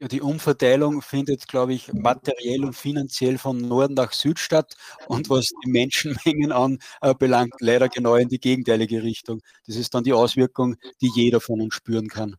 Ja, 0.00 0.08
die 0.08 0.22
Umverteilung 0.22 1.02
findet, 1.02 1.46
glaube 1.46 1.74
ich, 1.74 1.92
materiell 1.92 2.64
und 2.64 2.74
finanziell 2.74 3.36
von 3.36 3.58
Norden 3.58 3.92
nach 3.92 4.12
Süd 4.14 4.38
statt 4.38 4.74
und 5.08 5.28
was 5.28 5.50
die 5.62 5.70
Menschenmengen 5.70 6.52
anbelangt, 6.52 7.52
äh, 7.60 7.64
leider 7.64 7.90
genau 7.90 8.14
in 8.14 8.28
die 8.28 8.40
gegenteilige 8.40 9.02
Richtung. 9.02 9.42
Das 9.66 9.76
ist 9.76 9.94
dann 9.94 10.02
die 10.02 10.14
Auswirkung, 10.14 10.76
die 11.02 11.10
jeder 11.14 11.38
von 11.40 11.60
uns 11.60 11.74
spüren 11.74 12.08
kann. 12.08 12.36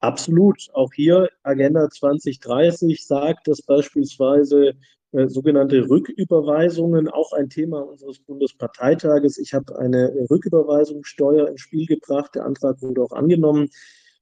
Absolut. 0.00 0.58
Auch 0.72 0.92
hier 0.92 1.30
Agenda 1.44 1.88
2030 1.88 3.06
sagt, 3.06 3.46
dass 3.46 3.62
beispielsweise 3.62 4.72
äh, 5.12 5.28
sogenannte 5.28 5.88
Rücküberweisungen 5.88 7.08
auch 7.08 7.32
ein 7.32 7.48
Thema 7.48 7.78
unseres 7.78 8.18
Bundesparteitages. 8.18 9.38
Ich 9.38 9.54
habe 9.54 9.78
eine 9.78 10.12
Rücküberweisungssteuer 10.28 11.46
ins 11.46 11.60
Spiel 11.60 11.86
gebracht. 11.86 12.34
Der 12.34 12.44
Antrag 12.44 12.82
wurde 12.82 13.02
auch 13.02 13.12
angenommen. 13.12 13.70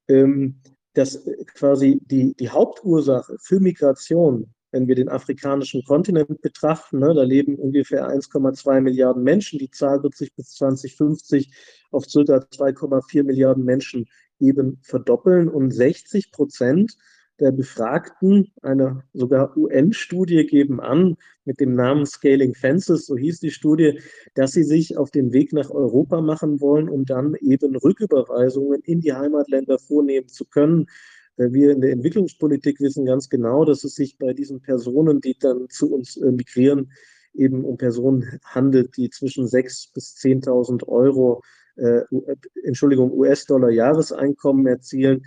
Ähm, 0.09 0.61
dass 0.95 1.17
äh, 1.27 1.45
quasi 1.55 2.01
die, 2.03 2.35
die 2.35 2.51
Hauptursache 2.51 3.37
für 3.41 3.61
Migration, 3.61 4.53
wenn 4.71 4.89
wir 4.89 4.95
den 4.95 5.09
afrikanischen 5.09 5.85
Kontinent 5.85 6.41
betrachten, 6.41 6.99
ne, 6.99 7.15
da 7.15 7.23
leben 7.23 7.57
ungefähr 7.57 8.09
1,2 8.09 8.81
Milliarden 8.81 9.23
Menschen. 9.23 9.59
Die 9.59 9.71
Zahl 9.71 10.03
wird 10.03 10.17
sich 10.17 10.35
bis 10.35 10.55
2050 10.55 11.51
auf 11.91 12.09
circa 12.09 12.37
2,4 12.37 13.23
Milliarden 13.23 13.65
Menschen 13.65 14.07
eben 14.41 14.81
verdoppeln 14.83 15.49
und 15.49 15.71
60 15.73 16.33
Prozent 16.33 16.97
der 17.43 17.51
Befragten 17.51 18.53
einer 18.63 19.03
sogar 19.13 19.57
UN-Studie 19.57 20.47
geben 20.47 20.81
an, 20.81 21.17
mit 21.45 21.59
dem 21.59 21.75
Namen 21.75 22.07
Scaling 22.07 22.55
Fences, 22.55 23.07
so 23.07 23.17
hieß 23.17 23.41
die 23.41 23.51
Studie, 23.51 23.99
dass 24.35 24.53
sie 24.53 24.63
sich 24.63 24.97
auf 24.97 25.11
den 25.11 25.33
Weg 25.33 25.53
nach 25.53 25.71
Europa 25.71 26.21
machen 26.21 26.61
wollen, 26.61 26.89
um 26.89 27.05
dann 27.05 27.35
eben 27.41 27.75
Rücküberweisungen 27.75 28.81
in 28.85 29.01
die 29.01 29.13
Heimatländer 29.13 29.81
vornehmen 29.81 30.29
zu 30.29 30.45
können. 30.45 30.87
Wir 31.37 31.73
in 31.73 31.81
der 31.81 31.91
Entwicklungspolitik 31.91 32.81
wissen 32.81 33.07
ganz 33.07 33.29
genau, 33.29 33.65
dass 33.65 33.83
es 33.83 33.97
sich 33.97 34.19
bei 34.19 34.33
diesen 34.35 34.61
Personen, 34.61 35.21
die 35.21 35.37
dann 35.37 35.69
zu 35.69 35.93
uns 35.93 36.17
äh, 36.17 36.31
migrieren, 36.31 36.93
eben 37.35 37.65
um 37.65 37.77
Personen 37.77 38.39
handelt, 38.45 38.97
die 38.97 39.11
zwischen 39.11 39.47
6.000 39.47 39.95
bis 39.95 40.15
10.000 40.17 40.87
Euro, 40.87 41.43
äh, 41.75 42.03
Entschuldigung, 42.63 43.11
US-Dollar 43.13 43.71
Jahreseinkommen 43.71 44.67
erzielen. 44.67 45.25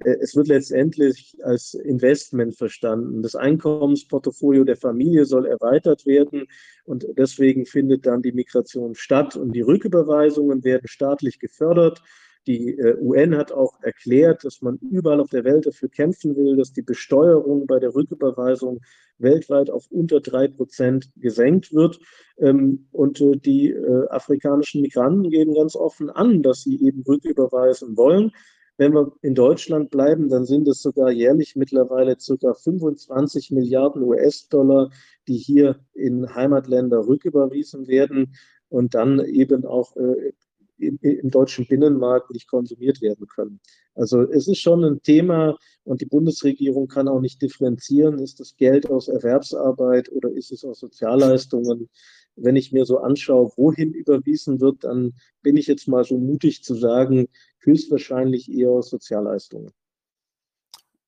Äh, 0.00 0.16
es 0.20 0.36
wird 0.36 0.48
letztendlich 0.48 1.36
als 1.42 1.74
Investment 1.74 2.56
verstanden. 2.56 3.22
Das 3.22 3.34
Einkommensportfolio 3.34 4.64
der 4.64 4.76
Familie 4.76 5.24
soll 5.24 5.46
erweitert 5.46 6.06
werden 6.06 6.46
und 6.84 7.06
deswegen 7.16 7.66
findet 7.66 8.06
dann 8.06 8.22
die 8.22 8.32
Migration 8.32 8.94
statt 8.94 9.36
und 9.36 9.52
die 9.52 9.62
Rücküberweisungen 9.62 10.64
werden 10.64 10.88
staatlich 10.88 11.38
gefördert. 11.38 12.02
Die 12.46 12.76
äh, 12.76 12.98
UN 13.00 13.36
hat 13.36 13.52
auch 13.52 13.80
erklärt, 13.80 14.44
dass 14.44 14.60
man 14.60 14.76
überall 14.76 15.20
auf 15.20 15.30
der 15.30 15.44
Welt 15.44 15.64
dafür 15.64 15.88
kämpfen 15.88 16.36
will, 16.36 16.56
dass 16.56 16.74
die 16.74 16.82
Besteuerung 16.82 17.66
bei 17.66 17.78
der 17.78 17.94
Rücküberweisung 17.94 18.82
weltweit 19.16 19.70
auf 19.70 19.86
unter 19.90 20.20
drei 20.20 20.48
Prozent 20.48 21.10
gesenkt 21.16 21.72
wird. 21.72 21.98
Ähm, 22.36 22.88
und 22.92 23.18
äh, 23.22 23.38
die 23.38 23.74
afrikanischen 24.10 24.82
Migranten 24.82 25.30
geben 25.30 25.54
ganz 25.54 25.74
offen 25.74 26.10
an, 26.10 26.42
dass 26.42 26.64
sie 26.64 26.84
eben 26.84 27.02
rücküberweisen 27.08 27.96
wollen. 27.96 28.32
Wenn 28.76 28.92
wir 28.92 29.12
in 29.22 29.34
Deutschland 29.34 29.90
bleiben, 29.90 30.28
dann 30.28 30.44
sind 30.44 30.66
es 30.66 30.82
sogar 30.82 31.10
jährlich 31.10 31.54
mittlerweile 31.54 32.16
ca. 32.16 32.54
25 32.54 33.52
Milliarden 33.52 34.02
US-Dollar, 34.02 34.90
die 35.28 35.36
hier 35.36 35.78
in 35.94 36.34
Heimatländer 36.34 37.06
rücküberwiesen 37.06 37.86
werden 37.86 38.34
und 38.68 38.94
dann 38.94 39.20
eben 39.20 39.64
auch 39.64 39.94
äh, 39.96 40.32
im, 40.78 40.98
im, 41.00 41.30
deutschen 41.30 41.66
Binnenmarkt 41.66 42.30
nicht 42.32 42.48
konsumiert 42.48 43.00
werden 43.00 43.26
können. 43.28 43.60
Also 43.94 44.22
es 44.22 44.48
ist 44.48 44.58
schon 44.58 44.84
ein 44.84 45.02
Thema 45.02 45.56
und 45.84 46.00
die 46.00 46.06
Bundesregierung 46.06 46.88
kann 46.88 47.06
auch 47.06 47.20
nicht 47.20 47.40
differenzieren, 47.40 48.18
ist 48.18 48.40
das 48.40 48.56
Geld 48.56 48.90
aus 48.90 49.06
Erwerbsarbeit 49.06 50.10
oder 50.10 50.30
ist 50.30 50.50
es 50.50 50.64
aus 50.64 50.80
Sozialleistungen. 50.80 51.88
Wenn 52.36 52.56
ich 52.56 52.72
mir 52.72 52.84
so 52.84 52.98
anschaue, 52.98 53.52
wohin 53.56 53.92
überwiesen 53.92 54.60
wird, 54.60 54.84
dann 54.84 55.14
bin 55.42 55.56
ich 55.56 55.66
jetzt 55.66 55.88
mal 55.88 56.04
so 56.04 56.18
mutig 56.18 56.64
zu 56.64 56.74
sagen, 56.74 57.28
höchstwahrscheinlich 57.60 58.50
eher 58.50 58.70
aus 58.70 58.90
Sozialleistungen. 58.90 59.70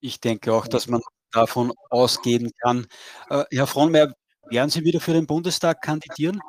Ich 0.01 0.21
denke 0.21 0.53
auch, 0.53 0.69
dass 0.69 0.87
man 0.87 1.01
davon 1.33 1.73
ausgehen 1.91 2.51
kann. 2.63 2.87
Äh, 3.29 3.45
Herr 3.51 3.67
Frohnmeier, 3.67 4.15
werden 4.49 4.71
Sie 4.71 4.85
wieder 4.85 5.01
für 5.01 5.13
den 5.13 5.27
Bundestag 5.27 5.83
kandidieren? 5.83 6.41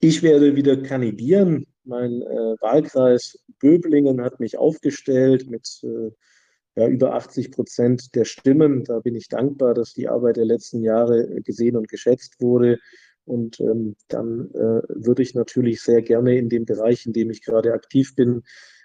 Ich 0.00 0.22
werde 0.22 0.56
wieder 0.56 0.82
kandidieren. 0.82 1.66
Mein 1.84 2.22
äh, 2.22 2.56
Wahlkreis 2.60 3.38
Böblingen 3.60 4.20
hat 4.20 4.40
mich 4.40 4.58
aufgestellt 4.58 5.48
mit 5.48 5.80
äh, 5.84 6.10
ja, 6.74 6.88
über 6.88 7.14
80 7.14 7.52
Prozent 7.52 8.14
der 8.14 8.24
Stimmen. 8.24 8.84
Da 8.84 9.00
bin 9.00 9.14
ich 9.14 9.28
dankbar, 9.28 9.74
dass 9.74 9.92
die 9.92 10.08
Arbeit 10.08 10.36
der 10.36 10.44
letzten 10.44 10.82
Jahre 10.82 11.40
gesehen 11.42 11.76
und 11.76 11.88
geschätzt 11.88 12.40
wurde. 12.40 12.78
Und 13.24 13.60
ähm, 13.60 13.96
dann 14.08 14.50
äh, 14.54 14.82
würde 14.88 15.22
ich 15.22 15.34
natürlich 15.34 15.82
sehr 15.82 16.02
gerne 16.02 16.36
in 16.36 16.48
dem 16.48 16.64
Bereich, 16.64 17.06
in 17.06 17.12
dem 17.12 17.30
ich 17.30 17.42
gerade 17.44 17.72
aktiv 17.72 18.14
bin, 18.16 18.42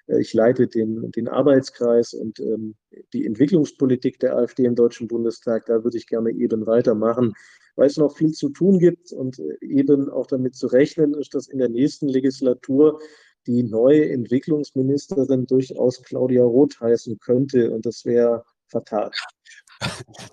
Äh, 0.08 0.22
ich 0.22 0.34
leite 0.34 0.68
den, 0.68 1.12
den 1.12 1.28
Arbeitskreis 1.28 2.14
und 2.14 2.40
ähm, 2.40 2.76
die 3.14 3.26
Entwicklungspolitik 3.26 4.20
der 4.20 4.36
AfD 4.36 4.66
im 4.66 4.76
Deutschen 4.76 5.08
Bundestag. 5.08 5.66
Da 5.66 5.84
würde 5.84 5.98
ich 5.98 6.08
gerne 6.08 6.32
eben 6.32 6.66
weitermachen, 6.66 7.34
weil 7.76 7.88
es 7.88 7.98
noch 7.98 8.16
viel 8.18 8.32
zu 8.32 8.50
tun 8.50 8.80
gibt 8.80 9.12
und 9.12 9.40
äh, 9.40 9.58
eben 9.62 10.10
auch 10.10 10.28
damit 10.28 10.56
zu 10.56 10.68
rechnen 10.68 11.14
ist, 11.14 11.34
dass 11.34 11.48
in 11.48 11.60
der 11.60 11.70
nächsten 11.70 12.08
Legislatur 12.08 13.00
die 13.46 13.64
neue 13.64 14.10
Entwicklungsministerin 14.10 15.46
durchaus 15.46 16.02
Claudia 16.04 16.44
Roth 16.44 16.80
heißen 16.82 17.18
könnte. 17.20 17.72
Und 17.72 17.86
das 17.86 18.04
wäre 18.04 18.44
fatal. 18.68 19.12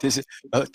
Das, 0.00 0.18
äh, 0.18 0.22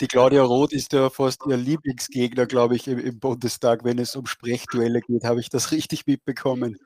die 0.00 0.06
Claudia 0.06 0.42
Roth 0.42 0.72
ist 0.72 0.92
ja 0.92 1.10
fast 1.10 1.42
ihr 1.48 1.56
Lieblingsgegner, 1.56 2.46
glaube 2.46 2.76
ich, 2.76 2.88
im, 2.88 2.98
im 2.98 3.18
Bundestag, 3.18 3.84
wenn 3.84 3.98
es 3.98 4.16
um 4.16 4.26
Sprechduelle 4.26 5.00
geht. 5.00 5.24
Habe 5.24 5.40
ich 5.40 5.48
das 5.48 5.72
richtig 5.72 6.06
mitbekommen? 6.06 6.78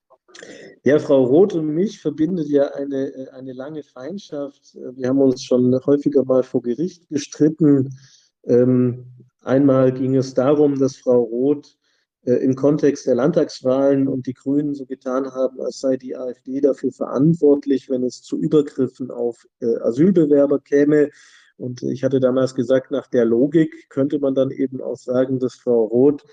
Ja, 0.82 0.98
Frau 0.98 1.24
Roth 1.24 1.54
und 1.54 1.68
mich 1.68 2.00
verbindet 2.00 2.48
ja 2.48 2.66
eine, 2.74 3.06
äh, 3.14 3.28
eine 3.30 3.52
lange 3.52 3.82
Feindschaft. 3.82 4.74
Wir 4.74 5.08
haben 5.08 5.20
uns 5.20 5.44
schon 5.44 5.74
häufiger 5.86 6.24
mal 6.24 6.42
vor 6.42 6.62
Gericht 6.62 7.08
gestritten. 7.08 7.96
Ähm, 8.44 9.06
einmal 9.42 9.92
ging 9.92 10.16
es 10.16 10.34
darum, 10.34 10.78
dass 10.78 10.96
Frau 10.96 11.22
Roth 11.22 11.78
äh, 12.24 12.34
im 12.34 12.54
Kontext 12.56 13.06
der 13.06 13.14
Landtagswahlen 13.14 14.08
und 14.08 14.26
die 14.26 14.34
Grünen 14.34 14.74
so 14.74 14.84
getan 14.86 15.30
haben, 15.32 15.60
als 15.60 15.80
sei 15.80 15.96
die 15.96 16.16
AfD 16.16 16.60
dafür 16.60 16.92
verantwortlich, 16.92 17.88
wenn 17.88 18.02
es 18.02 18.22
zu 18.22 18.36
Übergriffen 18.38 19.10
auf 19.10 19.46
Asylbewerber 19.60 20.58
käme. 20.58 21.10
Und 21.56 21.82
ich 21.82 22.02
hatte 22.02 22.20
damals 22.20 22.54
gesagt, 22.54 22.90
nach 22.90 23.06
der 23.06 23.24
Logik 23.24 23.88
könnte 23.88 24.18
man 24.18 24.34
dann 24.34 24.50
eben 24.50 24.80
auch 24.80 24.96
sagen, 24.96 25.38
dass 25.38 25.54
Frau 25.54 25.84
Roth 25.84 26.24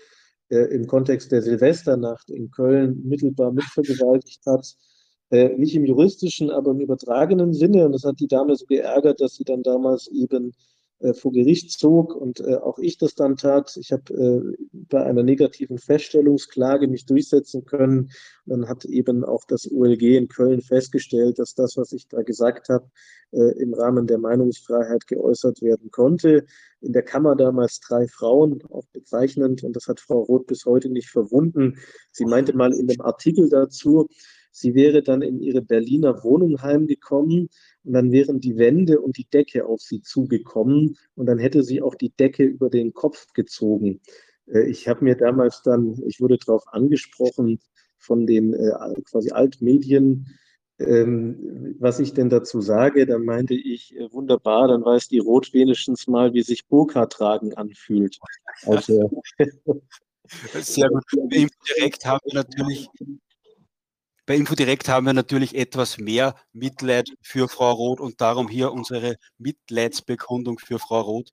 äh, 0.49 0.73
im 0.73 0.87
Kontext 0.87 1.31
der 1.31 1.41
Silvesternacht 1.41 2.29
in 2.29 2.51
Köln 2.51 3.01
mittelbar 3.03 3.51
mitvergewaltigt 3.51 4.45
hat. 4.45 4.75
Äh, 5.29 5.55
nicht 5.57 5.75
im 5.75 5.85
juristischen, 5.85 6.49
aber 6.49 6.71
im 6.71 6.79
übertragenen 6.81 7.53
Sinne. 7.53 7.85
Und 7.85 7.93
das 7.93 8.03
hat 8.03 8.19
die 8.19 8.27
Dame 8.27 8.55
so 8.55 8.65
geärgert, 8.65 9.21
dass 9.21 9.35
sie 9.35 9.45
dann 9.45 9.63
damals 9.63 10.07
eben 10.07 10.53
vor 11.13 11.31
Gericht 11.31 11.71
zog 11.71 12.15
und 12.15 12.39
äh, 12.41 12.55
auch 12.55 12.77
ich 12.77 12.97
das 12.97 13.15
dann 13.15 13.35
tat. 13.35 13.75
Ich 13.77 13.91
habe 13.91 14.13
äh, 14.13 14.67
bei 14.71 15.03
einer 15.03 15.23
negativen 15.23 15.77
Feststellungsklage 15.77 16.87
mich 16.87 17.05
durchsetzen 17.05 17.65
können. 17.65 18.11
dann 18.45 18.67
hat 18.67 18.85
eben 18.85 19.23
auch 19.23 19.45
das 19.45 19.69
OLG 19.71 20.17
in 20.17 20.27
Köln 20.27 20.61
festgestellt, 20.61 21.39
dass 21.39 21.55
das, 21.55 21.77
was 21.77 21.91
ich 21.91 22.07
da 22.07 22.21
gesagt 22.21 22.69
habe, 22.69 22.89
äh, 23.31 23.59
im 23.61 23.73
Rahmen 23.73 24.07
der 24.07 24.17
Meinungsfreiheit 24.17 25.07
geäußert 25.07 25.61
werden 25.61 25.89
konnte. 25.89 26.45
In 26.81 26.93
der 26.93 27.03
Kammer 27.03 27.35
damals 27.35 27.79
drei 27.79 28.07
Frauen, 28.07 28.61
auch 28.69 28.85
bezeichnend, 28.93 29.63
und 29.63 29.75
das 29.75 29.87
hat 29.87 29.99
Frau 29.99 30.21
Roth 30.21 30.47
bis 30.47 30.65
heute 30.65 30.89
nicht 30.89 31.09
verwunden. 31.09 31.77
Sie 32.11 32.25
meinte 32.25 32.55
mal 32.55 32.73
in 32.73 32.87
dem 32.87 33.01
Artikel 33.01 33.49
dazu, 33.49 34.07
sie 34.51 34.75
wäre 34.75 35.01
dann 35.01 35.21
in 35.21 35.39
ihre 35.39 35.61
Berliner 35.61 36.23
Wohnung 36.23 36.61
heimgekommen 36.61 37.49
und 37.83 37.93
dann 37.93 38.11
wären 38.11 38.39
die 38.39 38.57
Wände 38.57 38.99
und 39.01 39.17
die 39.17 39.29
Decke 39.29 39.65
auf 39.65 39.81
sie 39.81 40.01
zugekommen 40.01 40.97
und 41.15 41.25
dann 41.25 41.39
hätte 41.39 41.63
sie 41.63 41.81
auch 41.81 41.95
die 41.95 42.11
Decke 42.11 42.43
über 42.43 42.69
den 42.69 42.93
Kopf 42.93 43.33
gezogen. 43.33 44.01
Äh, 44.47 44.69
ich 44.69 44.87
habe 44.87 45.03
mir 45.03 45.15
damals 45.15 45.61
dann, 45.63 46.01
ich 46.05 46.19
wurde 46.19 46.37
darauf 46.37 46.63
angesprochen 46.67 47.59
von 47.97 48.25
den 48.25 48.53
äh, 48.53 48.71
quasi 49.09 49.31
Altmedien, 49.31 50.27
ähm, 50.79 51.75
was 51.79 51.99
ich 51.99 52.13
denn 52.13 52.29
dazu 52.29 52.61
sage, 52.61 53.05
dann 53.05 53.23
meinte 53.23 53.53
ich, 53.53 53.95
äh, 53.95 54.11
wunderbar, 54.11 54.67
dann 54.67 54.83
weiß 54.83 55.07
die 55.07 55.19
Rot 55.19 55.53
wenigstens 55.53 56.07
mal, 56.07 56.33
wie 56.33 56.41
sich 56.41 56.67
Burka 56.67 57.05
tragen 57.05 57.53
anfühlt. 57.53 58.17
Also, 58.63 59.09
Sehr 60.27 60.89
gut. 60.89 61.03
Direkt 61.13 62.05
haben 62.05 62.19
wir 62.25 62.35
natürlich 62.35 62.87
bei 64.25 64.35
Infodirekt 64.35 64.87
haben 64.87 65.05
wir 65.05 65.13
natürlich 65.13 65.55
etwas 65.55 65.97
mehr 65.97 66.35
Mitleid 66.53 67.09
für 67.21 67.49
Frau 67.49 67.71
Roth 67.71 67.99
und 67.99 68.21
darum 68.21 68.47
hier 68.47 68.71
unsere 68.71 69.15
Mitleidsbekundung 69.37 70.59
für 70.59 70.79
Frau 70.79 71.01
Roth. 71.01 71.31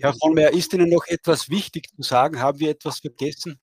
Herr 0.00 0.14
von 0.20 0.34
Meyer, 0.34 0.52
ist 0.52 0.72
Ihnen 0.74 0.90
noch 0.90 1.06
etwas 1.06 1.48
wichtig 1.48 1.88
zu 1.96 2.02
sagen? 2.02 2.40
Haben 2.40 2.60
wir 2.60 2.70
etwas 2.70 3.00
vergessen? 3.00 3.58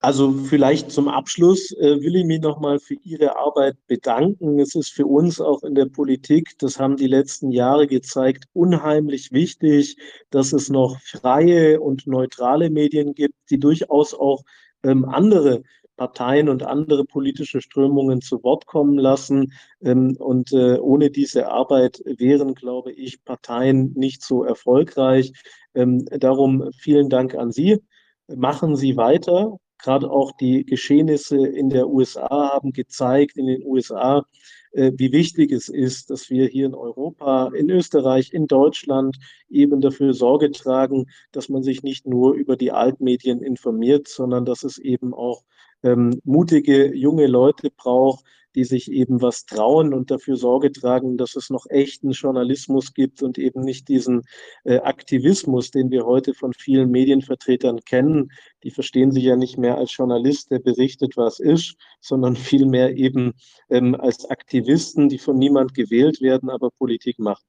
Also 0.00 0.32
vielleicht 0.32 0.92
zum 0.92 1.08
Abschluss 1.08 1.72
äh, 1.72 2.00
will 2.00 2.14
ich 2.14 2.24
mich 2.24 2.40
nochmal 2.40 2.78
für 2.78 2.94
Ihre 3.02 3.36
Arbeit 3.36 3.76
bedanken. 3.88 4.60
Es 4.60 4.76
ist 4.76 4.90
für 4.90 5.06
uns 5.06 5.40
auch 5.40 5.64
in 5.64 5.74
der 5.74 5.86
Politik, 5.86 6.56
das 6.60 6.78
haben 6.78 6.96
die 6.96 7.08
letzten 7.08 7.50
Jahre 7.50 7.88
gezeigt, 7.88 8.44
unheimlich 8.52 9.32
wichtig, 9.32 9.96
dass 10.30 10.52
es 10.52 10.68
noch 10.68 11.00
freie 11.00 11.80
und 11.80 12.06
neutrale 12.06 12.70
Medien 12.70 13.12
gibt, 13.14 13.34
die 13.50 13.58
durchaus 13.58 14.14
auch 14.14 14.44
ähm, 14.84 15.04
andere 15.04 15.62
Parteien 15.96 16.48
und 16.48 16.62
andere 16.62 17.04
politische 17.04 17.60
Strömungen 17.60 18.20
zu 18.20 18.44
Wort 18.44 18.66
kommen 18.66 18.98
lassen. 18.98 19.52
Ähm, 19.82 20.16
und 20.20 20.52
äh, 20.52 20.78
ohne 20.78 21.10
diese 21.10 21.48
Arbeit 21.48 22.00
wären, 22.04 22.54
glaube 22.54 22.92
ich, 22.92 23.24
Parteien 23.24 23.94
nicht 23.96 24.22
so 24.22 24.44
erfolgreich. 24.44 25.32
Ähm, 25.74 26.04
darum 26.06 26.70
vielen 26.78 27.08
Dank 27.08 27.34
an 27.34 27.50
Sie. 27.50 27.80
Machen 28.28 28.76
Sie 28.76 28.96
weiter. 28.96 29.58
Gerade 29.78 30.10
auch 30.10 30.32
die 30.32 30.64
Geschehnisse 30.64 31.46
in 31.46 31.70
der 31.70 31.88
USA 31.88 32.52
haben 32.52 32.72
gezeigt, 32.72 33.36
in 33.36 33.46
den 33.46 33.64
USA, 33.64 34.24
äh, 34.72 34.92
wie 34.96 35.12
wichtig 35.12 35.52
es 35.52 35.68
ist, 35.68 36.10
dass 36.10 36.30
wir 36.30 36.46
hier 36.46 36.66
in 36.66 36.74
Europa, 36.74 37.50
in 37.54 37.70
Österreich, 37.70 38.32
in 38.32 38.46
Deutschland 38.46 39.16
eben 39.48 39.80
dafür 39.80 40.14
Sorge 40.14 40.50
tragen, 40.50 41.06
dass 41.32 41.48
man 41.48 41.62
sich 41.62 41.82
nicht 41.82 42.06
nur 42.06 42.34
über 42.34 42.56
die 42.56 42.72
Altmedien 42.72 43.42
informiert, 43.42 44.08
sondern 44.08 44.44
dass 44.44 44.64
es 44.64 44.78
eben 44.78 45.14
auch 45.14 45.44
ähm, 45.82 46.20
mutige 46.24 46.94
junge 46.94 47.26
Leute 47.26 47.70
braucht, 47.70 48.24
die 48.54 48.64
sich 48.64 48.90
eben 48.90 49.20
was 49.22 49.44
trauen 49.44 49.92
und 49.94 50.10
dafür 50.10 50.36
Sorge 50.36 50.72
tragen, 50.72 51.16
dass 51.16 51.36
es 51.36 51.50
noch 51.50 51.66
echten 51.68 52.10
Journalismus 52.10 52.94
gibt 52.94 53.22
und 53.22 53.38
eben 53.38 53.60
nicht 53.60 53.88
diesen 53.88 54.22
äh, 54.64 54.78
Aktivismus, 54.78 55.70
den 55.70 55.90
wir 55.90 56.06
heute 56.06 56.34
von 56.34 56.52
vielen 56.52 56.90
Medienvertretern 56.90 57.80
kennen. 57.84 58.30
Die 58.62 58.70
verstehen 58.70 59.12
sich 59.12 59.24
ja 59.24 59.36
nicht 59.36 59.58
mehr 59.58 59.78
als 59.78 59.96
Journalist, 59.96 60.50
der 60.50 60.58
berichtet, 60.58 61.16
was 61.16 61.40
ist, 61.40 61.76
sondern 62.00 62.36
vielmehr 62.36 62.96
eben 62.96 63.34
ähm, 63.70 63.94
als 63.94 64.28
Aktivisten, 64.28 65.08
die 65.08 65.18
von 65.18 65.36
niemand 65.36 65.74
gewählt 65.74 66.20
werden, 66.20 66.50
aber 66.50 66.70
Politik 66.70 67.18
machen. 67.18 67.44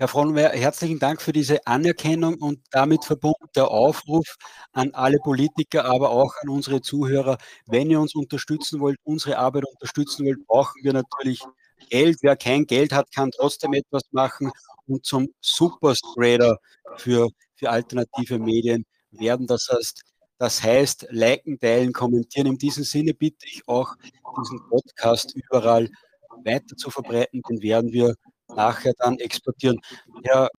Herr 0.00 0.06
Frohnmeier, 0.06 0.50
herzlichen 0.50 1.00
Dank 1.00 1.20
für 1.20 1.32
diese 1.32 1.66
Anerkennung 1.66 2.36
und 2.36 2.60
damit 2.70 3.04
verbunden 3.04 3.48
der 3.56 3.68
Aufruf 3.68 4.36
an 4.70 4.92
alle 4.94 5.18
Politiker, 5.18 5.86
aber 5.86 6.10
auch 6.10 6.32
an 6.40 6.50
unsere 6.50 6.80
Zuhörer. 6.80 7.36
Wenn 7.66 7.90
ihr 7.90 8.00
uns 8.00 8.14
unterstützen 8.14 8.78
wollt, 8.78 8.96
unsere 9.02 9.38
Arbeit 9.38 9.64
unterstützen 9.66 10.24
wollt, 10.24 10.46
brauchen 10.46 10.84
wir 10.84 10.92
natürlich 10.92 11.42
Geld. 11.90 12.18
Wer 12.22 12.36
kein 12.36 12.64
Geld 12.64 12.92
hat, 12.92 13.12
kann 13.12 13.32
trotzdem 13.32 13.72
etwas 13.72 14.02
machen 14.12 14.52
und 14.86 15.04
zum 15.04 15.34
Superspreader 15.40 16.58
für, 16.98 17.28
für 17.56 17.68
alternative 17.68 18.38
Medien 18.38 18.86
werden. 19.10 19.48
Das 19.48 19.66
heißt, 19.68 20.02
das 20.38 20.62
heißt, 20.62 21.08
liken, 21.10 21.58
teilen, 21.58 21.92
kommentieren. 21.92 22.46
In 22.46 22.58
diesem 22.58 22.84
Sinne 22.84 23.14
bitte 23.14 23.46
ich 23.46 23.66
auch, 23.66 23.96
diesen 24.40 24.60
Podcast 24.68 25.34
überall 25.34 25.88
weiter 26.44 26.76
zu 26.76 26.88
verbreiten. 26.88 27.42
Den 27.50 27.60
werden 27.62 27.90
wir 27.92 28.14
nachher 28.54 28.94
dann 28.98 29.18
exportieren. 29.18 29.80
Herr 30.22 30.50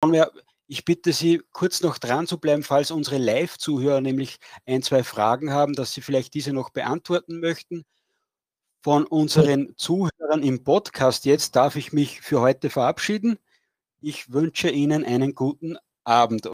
ich 0.72 0.86
bitte 0.86 1.14
Sie, 1.14 1.42
kurz 1.52 1.82
noch 1.82 1.98
dran 1.98 2.28
zu 2.28 2.40
bleiben, 2.40 2.62
falls 2.62 2.92
unsere 2.92 3.18
Live-Zuhörer 3.18 4.02
nämlich 4.02 4.38
ein, 4.68 4.84
zwei 4.84 5.04
Fragen 5.04 5.52
haben, 5.52 5.74
dass 5.74 5.94
Sie 5.94 6.02
vielleicht 6.02 6.36
diese 6.36 6.54
noch 6.54 6.70
beantworten 6.70 7.40
möchten. 7.40 7.86
Von 8.84 9.08
unseren 9.08 9.74
Zuhörern 9.78 10.44
im 10.44 10.64
Podcast 10.64 11.26
jetzt 11.26 11.56
darf 11.56 11.76
ich 11.76 11.92
mich 11.92 12.22
für 12.22 12.40
heute 12.40 12.70
verabschieden. 12.70 13.40
Ich 14.00 14.32
wünsche 14.32 14.70
Ihnen 14.70 15.04
einen 15.04 15.34
guten 15.34 15.76
Abend. 16.04 16.46